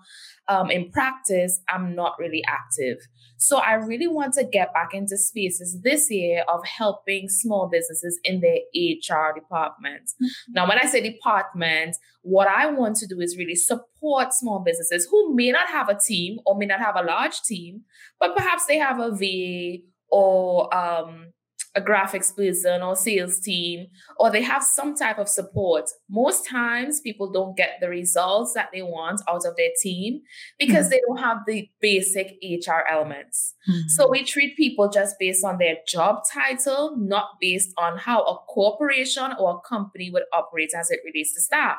Um, 0.51 0.69
in 0.71 0.91
practice, 0.91 1.61
I'm 1.69 1.95
not 1.95 2.19
really 2.19 2.43
active. 2.49 2.99
So 3.37 3.59
I 3.59 3.75
really 3.75 4.09
want 4.09 4.35
to 4.35 4.45
get 4.45 4.75
back 4.75 4.93
into 4.93 5.17
spaces 5.17 5.79
this 5.83 6.11
year 6.11 6.45
of 6.49 6.61
helping 6.67 7.29
small 7.29 7.69
businesses 7.71 8.19
in 8.25 8.41
their 8.41 8.59
HR 8.75 9.33
department. 9.33 10.11
Mm-hmm. 10.23 10.53
Now, 10.55 10.69
when 10.69 10.79
I 10.79 10.87
say 10.87 11.01
department, 11.01 11.97
what 12.23 12.49
I 12.49 12.67
want 12.67 12.97
to 12.97 13.07
do 13.07 13.21
is 13.21 13.37
really 13.39 13.55
support 13.55 14.35
small 14.35 14.59
businesses 14.59 15.07
who 15.09 15.35
may 15.35 15.53
not 15.53 15.69
have 15.69 15.89
a 15.89 15.99
team 15.99 16.39
or 16.45 16.59
may 16.59 16.67
not 16.67 16.81
have 16.81 16.97
a 16.97 17.03
large 17.03 17.41
team, 17.43 17.83
but 18.19 18.37
perhaps 18.37 18.67
they 18.67 18.77
have 18.77 18.99
a 18.99 19.15
VA 19.15 19.85
or 20.11 20.75
um, 20.77 21.33
a 21.75 21.81
graphics 21.81 22.35
person 22.35 22.83
or 22.83 22.97
sales 22.97 23.39
team, 23.39 23.87
or 24.19 24.31
they 24.31 24.43
have 24.43 24.63
some 24.63 24.97
type 24.97 25.19
of 25.19 25.29
support. 25.29 25.89
Most 26.09 26.49
times, 26.49 27.01
people 27.01 27.31
don't 27.31 27.57
get 27.57 27.79
the 27.81 27.89
results 27.89 28.55
that 28.55 28.71
they 28.73 28.83
want 28.83 29.21
out 29.29 29.47
of 29.47 29.57
their 29.57 29.71
team 29.81 30.21
because 30.59 30.87
mm-hmm. 30.87 30.91
they 30.91 31.01
don't 31.07 31.19
have 31.19 31.39
the 31.47 31.69
basic 31.81 32.39
HR 32.43 32.81
elements. 32.91 33.55
Mm-hmm. 33.69 33.89
So 33.89 34.09
we 34.09 34.25
treat 34.25 34.57
people 34.57 34.89
just 34.89 35.17
based 35.21 35.45
on 35.45 35.59
their 35.59 35.77
job 35.87 36.23
title, 36.33 36.97
not 36.99 37.29
based 37.41 37.73
on 37.79 37.99
how 37.99 38.23
a 38.23 38.39
corporation 38.49 39.33
or 39.39 39.57
a 39.59 39.69
company 39.69 40.11
would 40.11 40.25
operate 40.33 40.73
as 40.77 40.91
it 40.91 41.01
relates 41.05 41.35
to 41.35 41.41
staff. 41.41 41.79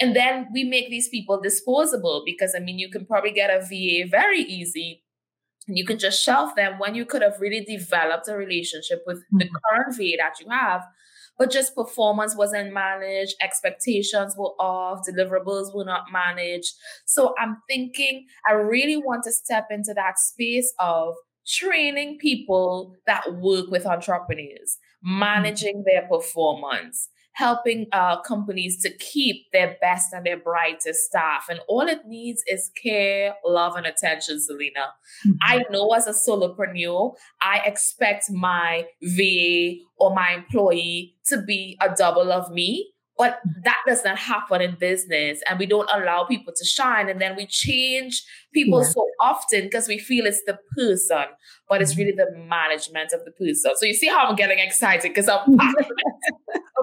And 0.00 0.16
then 0.16 0.48
we 0.54 0.64
make 0.64 0.88
these 0.88 1.10
people 1.10 1.40
disposable 1.40 2.22
because 2.24 2.54
I 2.56 2.60
mean, 2.60 2.78
you 2.78 2.90
can 2.90 3.04
probably 3.04 3.32
get 3.32 3.50
a 3.50 3.60
VA 3.60 4.08
very 4.08 4.40
easy 4.40 5.02
you 5.66 5.84
can 5.84 5.98
just 5.98 6.22
shelf 6.22 6.54
them 6.56 6.78
when 6.78 6.94
you 6.94 7.04
could 7.04 7.22
have 7.22 7.40
really 7.40 7.64
developed 7.64 8.28
a 8.28 8.36
relationship 8.36 9.02
with 9.06 9.18
mm-hmm. 9.18 9.38
the 9.38 9.48
current 9.48 9.96
VA 9.96 10.16
that 10.18 10.34
you 10.40 10.50
have 10.50 10.82
but 11.38 11.50
just 11.50 11.74
performance 11.74 12.36
wasn't 12.36 12.72
managed 12.72 13.34
expectations 13.40 14.34
were 14.36 14.54
off 14.60 15.00
deliverables 15.08 15.74
were 15.74 15.84
not 15.84 16.04
managed 16.12 16.74
so 17.06 17.34
i'm 17.38 17.56
thinking 17.68 18.26
i 18.46 18.52
really 18.52 18.96
want 18.96 19.22
to 19.24 19.32
step 19.32 19.66
into 19.70 19.92
that 19.94 20.18
space 20.18 20.72
of 20.78 21.14
training 21.46 22.18
people 22.18 22.94
that 23.06 23.34
work 23.36 23.66
with 23.70 23.86
entrepreneurs 23.86 24.78
mm-hmm. 25.04 25.18
managing 25.18 25.84
their 25.86 26.06
performance 26.08 27.08
helping 27.34 27.86
uh, 27.92 28.20
companies 28.22 28.80
to 28.82 28.90
keep 28.98 29.50
their 29.52 29.76
best 29.80 30.12
and 30.12 30.24
their 30.26 30.36
brightest 30.36 31.00
staff. 31.00 31.46
And 31.48 31.60
all 31.68 31.82
it 31.82 32.00
needs 32.06 32.42
is 32.46 32.70
care, 32.82 33.34
love, 33.44 33.76
and 33.76 33.86
attention, 33.86 34.40
Selena. 34.40 34.92
Mm-hmm. 35.26 35.32
I 35.42 35.64
know 35.70 35.90
as 35.90 36.06
a 36.06 36.12
solopreneur, 36.12 37.14
I 37.40 37.60
expect 37.64 38.30
my 38.30 38.86
VA 39.02 39.76
or 39.98 40.14
my 40.14 40.32
employee 40.34 41.14
to 41.26 41.40
be 41.40 41.78
a 41.80 41.94
double 41.94 42.32
of 42.32 42.50
me. 42.50 42.92
But 43.18 43.40
that 43.64 43.76
does 43.86 44.04
not 44.04 44.18
happen 44.18 44.62
in 44.62 44.74
business, 44.74 45.42
and 45.48 45.58
we 45.58 45.66
don't 45.66 45.88
allow 45.92 46.24
people 46.24 46.52
to 46.56 46.64
shine. 46.64 47.10
And 47.10 47.20
then 47.20 47.36
we 47.36 47.46
change 47.46 48.24
people 48.54 48.82
yeah. 48.82 48.88
so 48.88 49.06
often 49.20 49.64
because 49.64 49.86
we 49.86 49.98
feel 49.98 50.26
it's 50.26 50.42
the 50.44 50.58
person, 50.76 51.26
but 51.68 51.82
it's 51.82 51.96
really 51.96 52.12
the 52.12 52.26
management 52.48 53.12
of 53.12 53.24
the 53.24 53.30
person. 53.32 53.72
So 53.76 53.84
you 53.84 53.94
see 53.94 54.08
how 54.08 54.26
I'm 54.26 54.34
getting 54.34 54.58
excited 54.58 55.10
because 55.10 55.28
I'm 55.28 55.56
passionate 55.58 55.88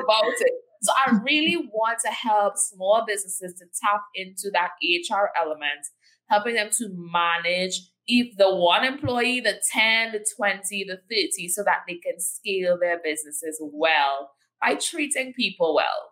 about 0.10 0.34
it. 0.40 0.54
So 0.82 0.94
I 1.06 1.20
really 1.24 1.70
want 1.74 2.00
to 2.06 2.12
help 2.12 2.58
small 2.58 3.04
businesses 3.06 3.54
to 3.60 3.66
tap 3.82 4.02
into 4.16 4.50
that 4.54 4.72
HR 4.82 5.30
element, 5.40 5.88
helping 6.30 6.56
them 6.56 6.70
to 6.78 6.90
manage 6.94 7.82
if 8.08 8.36
the 8.38 8.56
one 8.56 8.84
employee, 8.86 9.40
the 9.40 9.62
10, 9.72 10.14
the 10.14 10.26
20, 10.36 10.86
the 10.86 11.00
30, 11.10 11.48
so 11.50 11.64
that 11.64 11.80
they 11.88 11.96
can 11.96 12.20
scale 12.20 12.78
their 12.80 13.00
businesses 13.04 13.62
well 13.62 14.32
by 14.62 14.76
treating 14.76 15.34
people 15.34 15.76
well. 15.76 16.10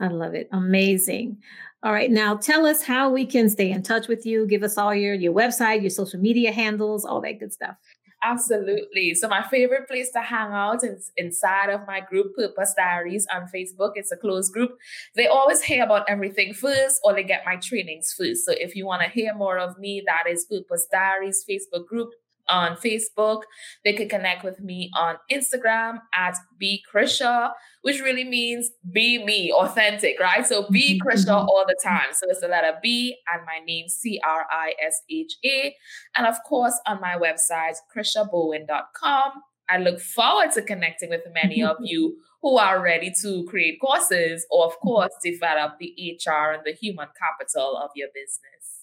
I 0.00 0.08
love 0.08 0.34
it. 0.34 0.48
Amazing. 0.52 1.38
All 1.82 1.92
right. 1.92 2.10
Now 2.10 2.36
tell 2.36 2.66
us 2.66 2.82
how 2.82 3.10
we 3.10 3.24
can 3.24 3.48
stay 3.48 3.70
in 3.70 3.82
touch 3.82 4.08
with 4.08 4.26
you. 4.26 4.46
Give 4.46 4.62
us 4.62 4.76
all 4.76 4.94
your 4.94 5.14
your 5.14 5.32
website, 5.32 5.82
your 5.82 5.90
social 5.90 6.18
media 6.18 6.50
handles, 6.50 7.04
all 7.04 7.20
that 7.20 7.38
good 7.38 7.52
stuff. 7.52 7.76
Absolutely. 8.24 9.14
So 9.14 9.28
my 9.28 9.42
favorite 9.42 9.86
place 9.86 10.10
to 10.12 10.20
hang 10.22 10.52
out 10.52 10.82
is 10.82 11.12
inside 11.16 11.68
of 11.68 11.86
my 11.86 12.00
group 12.00 12.34
Purpose 12.34 12.72
Diaries 12.74 13.26
on 13.32 13.50
Facebook. 13.54 13.92
It's 13.96 14.12
a 14.12 14.16
closed 14.16 14.52
group. 14.52 14.78
They 15.14 15.26
always 15.26 15.62
hear 15.62 15.84
about 15.84 16.08
everything 16.08 16.54
first 16.54 17.00
or 17.04 17.12
they 17.12 17.22
get 17.22 17.42
my 17.44 17.56
trainings 17.56 18.14
first. 18.16 18.46
So 18.46 18.52
if 18.56 18.74
you 18.74 18.86
want 18.86 19.02
to 19.02 19.10
hear 19.10 19.34
more 19.34 19.58
of 19.58 19.78
me, 19.78 20.02
that 20.06 20.30
is 20.30 20.46
Purpose 20.46 20.86
Diaries 20.90 21.44
Facebook 21.48 21.86
group 21.86 22.10
on 22.48 22.76
Facebook. 22.76 23.42
They 23.84 23.92
could 23.92 24.10
connect 24.10 24.44
with 24.44 24.60
me 24.60 24.90
on 24.96 25.16
Instagram 25.30 25.98
at 26.14 26.36
B 26.58 26.82
Crisha, 26.92 27.52
which 27.82 28.00
really 28.00 28.24
means 28.24 28.70
be 28.92 29.24
me, 29.24 29.52
authentic, 29.52 30.18
right? 30.20 30.46
So 30.46 30.68
be 30.70 30.98
mm-hmm, 30.98 31.08
Crisha 31.08 31.26
mm-hmm. 31.28 31.48
all 31.48 31.64
the 31.66 31.78
time. 31.82 32.12
So 32.12 32.26
it's 32.28 32.40
the 32.40 32.48
letter 32.48 32.78
B 32.82 33.16
and 33.32 33.42
my 33.46 33.64
name 33.64 33.88
C 33.88 34.20
R 34.24 34.46
I 34.50 34.74
S 34.84 35.02
H 35.10 35.34
A. 35.44 35.74
And 36.16 36.26
of 36.26 36.36
course, 36.46 36.78
on 36.86 37.00
my 37.00 37.16
website, 37.16 37.76
CrishaBowen.com. 37.94 39.32
I 39.68 39.78
look 39.78 39.98
forward 39.98 40.52
to 40.52 40.62
connecting 40.62 41.08
with 41.08 41.22
many 41.32 41.62
of 41.62 41.76
you 41.80 42.18
who 42.42 42.58
are 42.58 42.82
ready 42.82 43.10
to 43.22 43.44
create 43.48 43.80
courses 43.80 44.46
or, 44.50 44.66
of 44.66 44.78
course, 44.80 45.12
develop 45.22 45.78
the 45.80 45.94
HR 45.98 46.52
and 46.52 46.62
the 46.64 46.72
human 46.72 47.08
capital 47.18 47.80
of 47.82 47.90
your 47.94 48.08
business. 48.14 48.73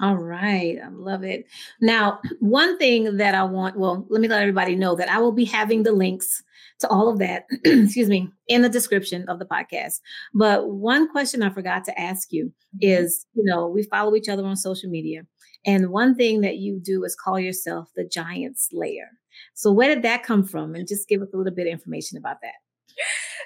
All 0.00 0.16
right. 0.16 0.78
I 0.82 0.88
love 0.88 1.24
it. 1.24 1.46
Now, 1.80 2.20
one 2.38 2.78
thing 2.78 3.18
that 3.18 3.34
I 3.34 3.44
want, 3.44 3.76
well, 3.76 4.06
let 4.08 4.20
me 4.20 4.28
let 4.28 4.40
everybody 4.40 4.74
know 4.74 4.94
that 4.96 5.10
I 5.10 5.18
will 5.18 5.32
be 5.32 5.44
having 5.44 5.82
the 5.82 5.92
links 5.92 6.42
to 6.80 6.88
all 6.88 7.10
of 7.10 7.18
that, 7.18 7.44
excuse 7.64 8.08
me, 8.08 8.30
in 8.48 8.62
the 8.62 8.68
description 8.68 9.28
of 9.28 9.38
the 9.38 9.44
podcast. 9.44 10.00
But 10.32 10.70
one 10.70 11.10
question 11.10 11.42
I 11.42 11.50
forgot 11.50 11.84
to 11.84 12.00
ask 12.00 12.32
you 12.32 12.46
mm-hmm. 12.46 12.78
is, 12.80 13.26
you 13.34 13.44
know, 13.44 13.68
we 13.68 13.82
follow 13.82 14.16
each 14.16 14.28
other 14.28 14.44
on 14.44 14.56
social 14.56 14.88
media. 14.88 15.22
And 15.66 15.90
one 15.90 16.14
thing 16.14 16.40
that 16.40 16.56
you 16.56 16.80
do 16.80 17.04
is 17.04 17.14
call 17.14 17.38
yourself 17.38 17.90
the 17.94 18.04
giant 18.04 18.58
slayer. 18.58 19.08
So 19.54 19.70
where 19.70 19.94
did 19.94 20.02
that 20.04 20.22
come 20.22 20.44
from? 20.44 20.74
And 20.74 20.88
just 20.88 21.08
give 21.08 21.20
us 21.20 21.28
a 21.34 21.36
little 21.36 21.54
bit 21.54 21.66
of 21.66 21.72
information 21.72 22.16
about 22.16 22.38
that. 22.42 22.54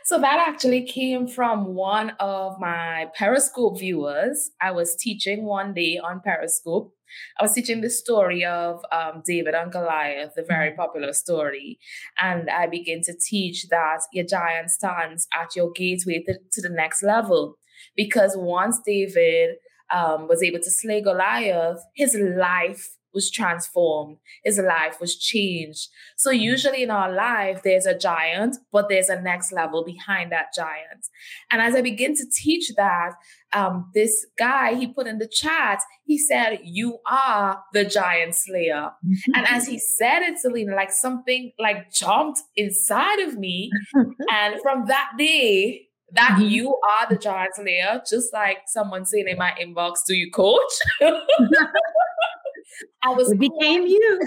So 0.05 0.19
that 0.21 0.45
actually 0.47 0.83
came 0.83 1.27
from 1.27 1.75
one 1.75 2.11
of 2.21 2.61
my 2.61 3.07
Periscope 3.15 3.79
viewers. 3.79 4.51
I 4.61 4.71
was 4.71 4.97
teaching 4.97 5.45
one 5.45 5.73
day 5.73 5.99
on 5.99 6.21
Periscope. 6.23 6.95
I 7.41 7.43
was 7.43 7.53
teaching 7.53 7.81
the 7.81 7.89
story 7.89 8.45
of 8.45 8.85
um, 8.93 9.23
David 9.25 9.55
and 9.55 9.73
Goliath, 9.73 10.35
the 10.37 10.45
very 10.47 10.71
mm-hmm. 10.71 10.81
popular 10.81 11.15
story. 11.15 11.79
And 12.21 12.51
I 12.51 12.67
began 12.67 13.01
to 13.05 13.15
teach 13.17 13.69
that 13.71 14.01
your 14.13 14.27
giant 14.27 14.71
stands 14.71 15.27
at 15.33 15.57
your 15.57 15.71
gateway 15.73 16.23
to, 16.27 16.35
to 16.53 16.61
the 16.61 16.75
next 16.75 17.03
level. 17.03 17.57
Because 17.97 18.35
once 18.37 18.81
David 18.85 19.57
um, 19.91 20.29
was 20.29 20.43
able 20.43 20.59
to 20.59 20.71
slay 20.71 21.01
Goliath, 21.01 21.83
his 21.95 22.15
life 22.15 22.91
was 23.15 23.31
transformed, 23.31 24.19
his 24.45 24.59
life 24.59 25.01
was 25.01 25.17
changed. 25.17 25.89
So, 26.17 26.31
usually 26.31 26.83
in 26.83 26.91
our 26.91 27.13
life, 27.13 27.63
there's 27.63 27.87
a 27.87 27.97
giant, 27.97 28.57
but 28.73 28.89
there's 28.89 29.09
a 29.09 29.21
next 29.21 29.53
level 29.53 29.85
behind 29.85 30.33
that 30.33 30.49
giant. 30.55 31.07
And 31.51 31.63
as 31.63 31.75
I 31.75 31.81
begin 31.81 32.15
to 32.17 32.25
teach 32.31 32.73
that, 32.77 33.13
um, 33.55 33.91
this 33.95 34.27
guy 34.37 34.75
he 34.75 34.87
put 34.87 35.07
in 35.07 35.19
the 35.19 35.29
chat, 35.29 35.81
he 36.05 36.19
said, 36.19 36.59
You 36.63 36.99
are 37.07 37.63
the 37.73 37.85
giant 37.85 38.35
slayer. 38.35 38.91
Mm-hmm. 39.07 39.33
And 39.35 39.47
as 39.47 39.67
he 39.67 39.79
said 39.79 40.23
it, 40.23 40.39
Selena, 40.39 40.75
like 40.75 40.93
something 40.93 41.53
like 41.59 41.93
jumped 41.93 42.41
inside 42.57 43.21
of 43.21 43.39
me. 43.39 43.71
and 44.31 44.61
from 44.63 44.87
that 44.87 45.13
day, 45.17 45.89
that 46.13 46.33
mm-hmm. 46.33 46.49
you 46.49 46.69
are 46.77 47.09
the 47.09 47.17
giant 47.17 47.55
slayer, 47.57 48.01
just 48.09 48.33
like 48.33 48.59
someone 48.67 49.05
saying 49.05 49.29
in 49.29 49.39
my 49.39 49.53
inbox, 49.61 49.99
Do 50.07 50.15
you 50.15 50.31
coach? 50.31 50.61
I 53.03 53.11
was 53.11 53.33
it 53.33 53.39
became 53.39 53.87
you. 53.87 54.21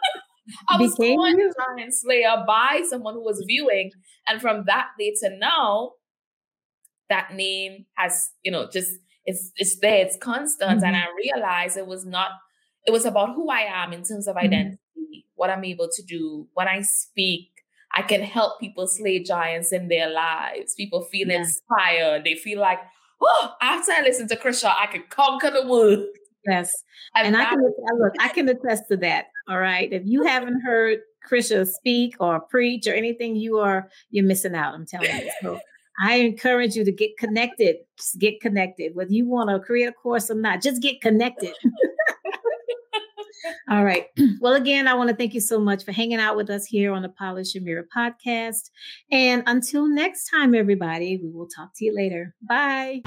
I 0.68 0.78
was 0.78 0.96
became 0.96 1.16
born 1.16 1.38
you. 1.38 1.52
Giant 1.76 1.94
Slayer 1.94 2.44
by 2.46 2.82
someone 2.88 3.14
who 3.14 3.24
was 3.24 3.44
viewing, 3.46 3.90
and 4.28 4.40
from 4.40 4.64
that 4.66 4.88
day 4.98 5.14
to 5.22 5.36
now, 5.36 5.92
that 7.08 7.34
name 7.34 7.86
has 7.96 8.30
you 8.42 8.50
know 8.50 8.68
just 8.72 8.92
it's 9.24 9.52
it's 9.56 9.78
there, 9.80 10.04
it's 10.04 10.16
constant, 10.16 10.78
mm-hmm. 10.78 10.86
and 10.86 10.96
I 10.96 11.06
realized 11.16 11.76
it 11.76 11.86
was 11.86 12.04
not. 12.04 12.32
It 12.86 12.92
was 12.92 13.04
about 13.04 13.34
who 13.34 13.50
I 13.50 13.60
am 13.60 13.92
in 13.92 14.02
terms 14.02 14.26
of 14.26 14.36
mm-hmm. 14.36 14.46
identity, 14.46 14.78
mm-hmm. 14.98 15.20
what 15.34 15.50
I'm 15.50 15.64
able 15.64 15.88
to 15.92 16.02
do 16.02 16.48
when 16.54 16.68
I 16.68 16.82
speak. 16.82 17.48
I 17.92 18.02
can 18.02 18.22
help 18.22 18.60
people 18.60 18.86
slay 18.86 19.20
giants 19.22 19.72
in 19.72 19.88
their 19.88 20.08
lives. 20.08 20.74
People 20.76 21.02
feel 21.02 21.26
yeah. 21.26 21.38
inspired. 21.40 22.22
They 22.22 22.36
feel 22.36 22.60
like, 22.60 22.78
oh, 23.20 23.54
after 23.60 23.90
I 23.90 24.02
listen 24.02 24.28
to 24.28 24.36
Crisha, 24.36 24.72
I 24.78 24.86
can 24.86 25.02
conquer 25.10 25.50
the 25.50 25.66
world. 25.66 26.06
Yes. 26.46 26.84
And, 27.14 27.28
and 27.28 27.36
I 27.36 27.46
can 27.46 27.62
look, 27.62 28.14
I 28.20 28.28
can 28.34 28.48
attest 28.48 28.84
to 28.90 28.96
that. 28.98 29.26
All 29.48 29.58
right. 29.58 29.92
If 29.92 30.02
you 30.06 30.24
haven't 30.24 30.60
heard 30.60 31.00
Crisha 31.28 31.66
speak 31.66 32.16
or 32.20 32.40
preach 32.40 32.86
or 32.86 32.94
anything, 32.94 33.36
you 33.36 33.58
are 33.58 33.88
you're 34.10 34.24
missing 34.24 34.54
out. 34.54 34.74
I'm 34.74 34.86
telling 34.86 35.10
you. 35.10 35.30
So 35.42 35.60
I 36.02 36.14
encourage 36.16 36.76
you 36.76 36.84
to 36.84 36.92
get 36.92 37.16
connected. 37.18 37.76
Just 37.98 38.18
get 38.18 38.40
connected. 38.40 38.94
Whether 38.94 39.12
you 39.12 39.28
want 39.28 39.50
to 39.50 39.60
create 39.60 39.88
a 39.88 39.92
course 39.92 40.30
or 40.30 40.34
not, 40.34 40.62
just 40.62 40.80
get 40.80 41.00
connected. 41.00 41.54
All 43.70 43.84
right. 43.84 44.06
Well, 44.40 44.54
again, 44.54 44.88
I 44.88 44.94
want 44.94 45.10
to 45.10 45.16
thank 45.16 45.34
you 45.34 45.40
so 45.40 45.60
much 45.60 45.84
for 45.84 45.92
hanging 45.92 46.18
out 46.18 46.34
with 46.34 46.48
us 46.48 46.64
here 46.64 46.94
on 46.94 47.02
the 47.02 47.10
Polish 47.10 47.54
Your 47.54 47.62
Mirror 47.62 47.88
podcast. 47.94 48.70
And 49.12 49.42
until 49.46 49.86
next 49.86 50.30
time, 50.30 50.54
everybody, 50.54 51.20
we 51.22 51.28
will 51.28 51.46
talk 51.46 51.72
to 51.76 51.84
you 51.84 51.94
later. 51.94 52.34
Bye. 52.48 53.02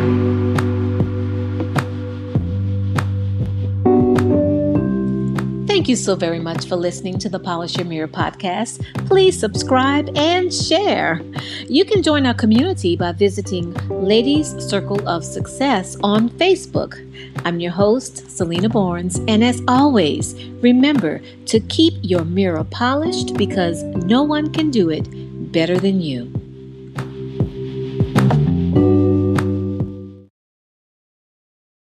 Thank 5.84 5.89
you 5.89 5.96
so 5.98 6.15
very 6.15 6.39
much 6.39 6.65
for 6.69 6.78
listening 6.78 7.19
to 7.19 7.28
the 7.28 7.41
Polish 7.41 7.76
Your 7.76 7.86
Mirror 7.86 8.08
podcast. 8.08 8.86
Please 9.06 9.38
subscribe 9.38 10.10
and 10.15 10.54
share. 10.54 11.22
You 11.67 11.84
can 11.84 12.02
join 12.02 12.26
our 12.26 12.34
community 12.34 12.96
by 12.96 13.12
visiting 13.12 13.74
Ladies 13.89 14.56
Circle 14.65 15.06
of 15.06 15.26
Success 15.26 15.98
on 16.02 16.30
Facebook. 16.30 16.96
I'm 17.43 17.60
your 17.60 17.74
host, 17.74 18.32
Selena 18.32 18.69
Barnes, 18.69 19.19
and 19.28 19.43
as 19.43 19.62
always, 19.67 20.36
remember 20.62 21.22
to 21.48 21.60
keep 21.60 21.96
your 22.02 22.24
mirror 22.24 22.63
polished 22.63 23.34
because 23.34 23.84
no 23.84 24.24
one 24.24 24.54
can 24.54 24.72
do 24.72 24.89
it 24.89 25.06
better 25.52 25.78
than 25.78 26.00
you. 26.00 26.32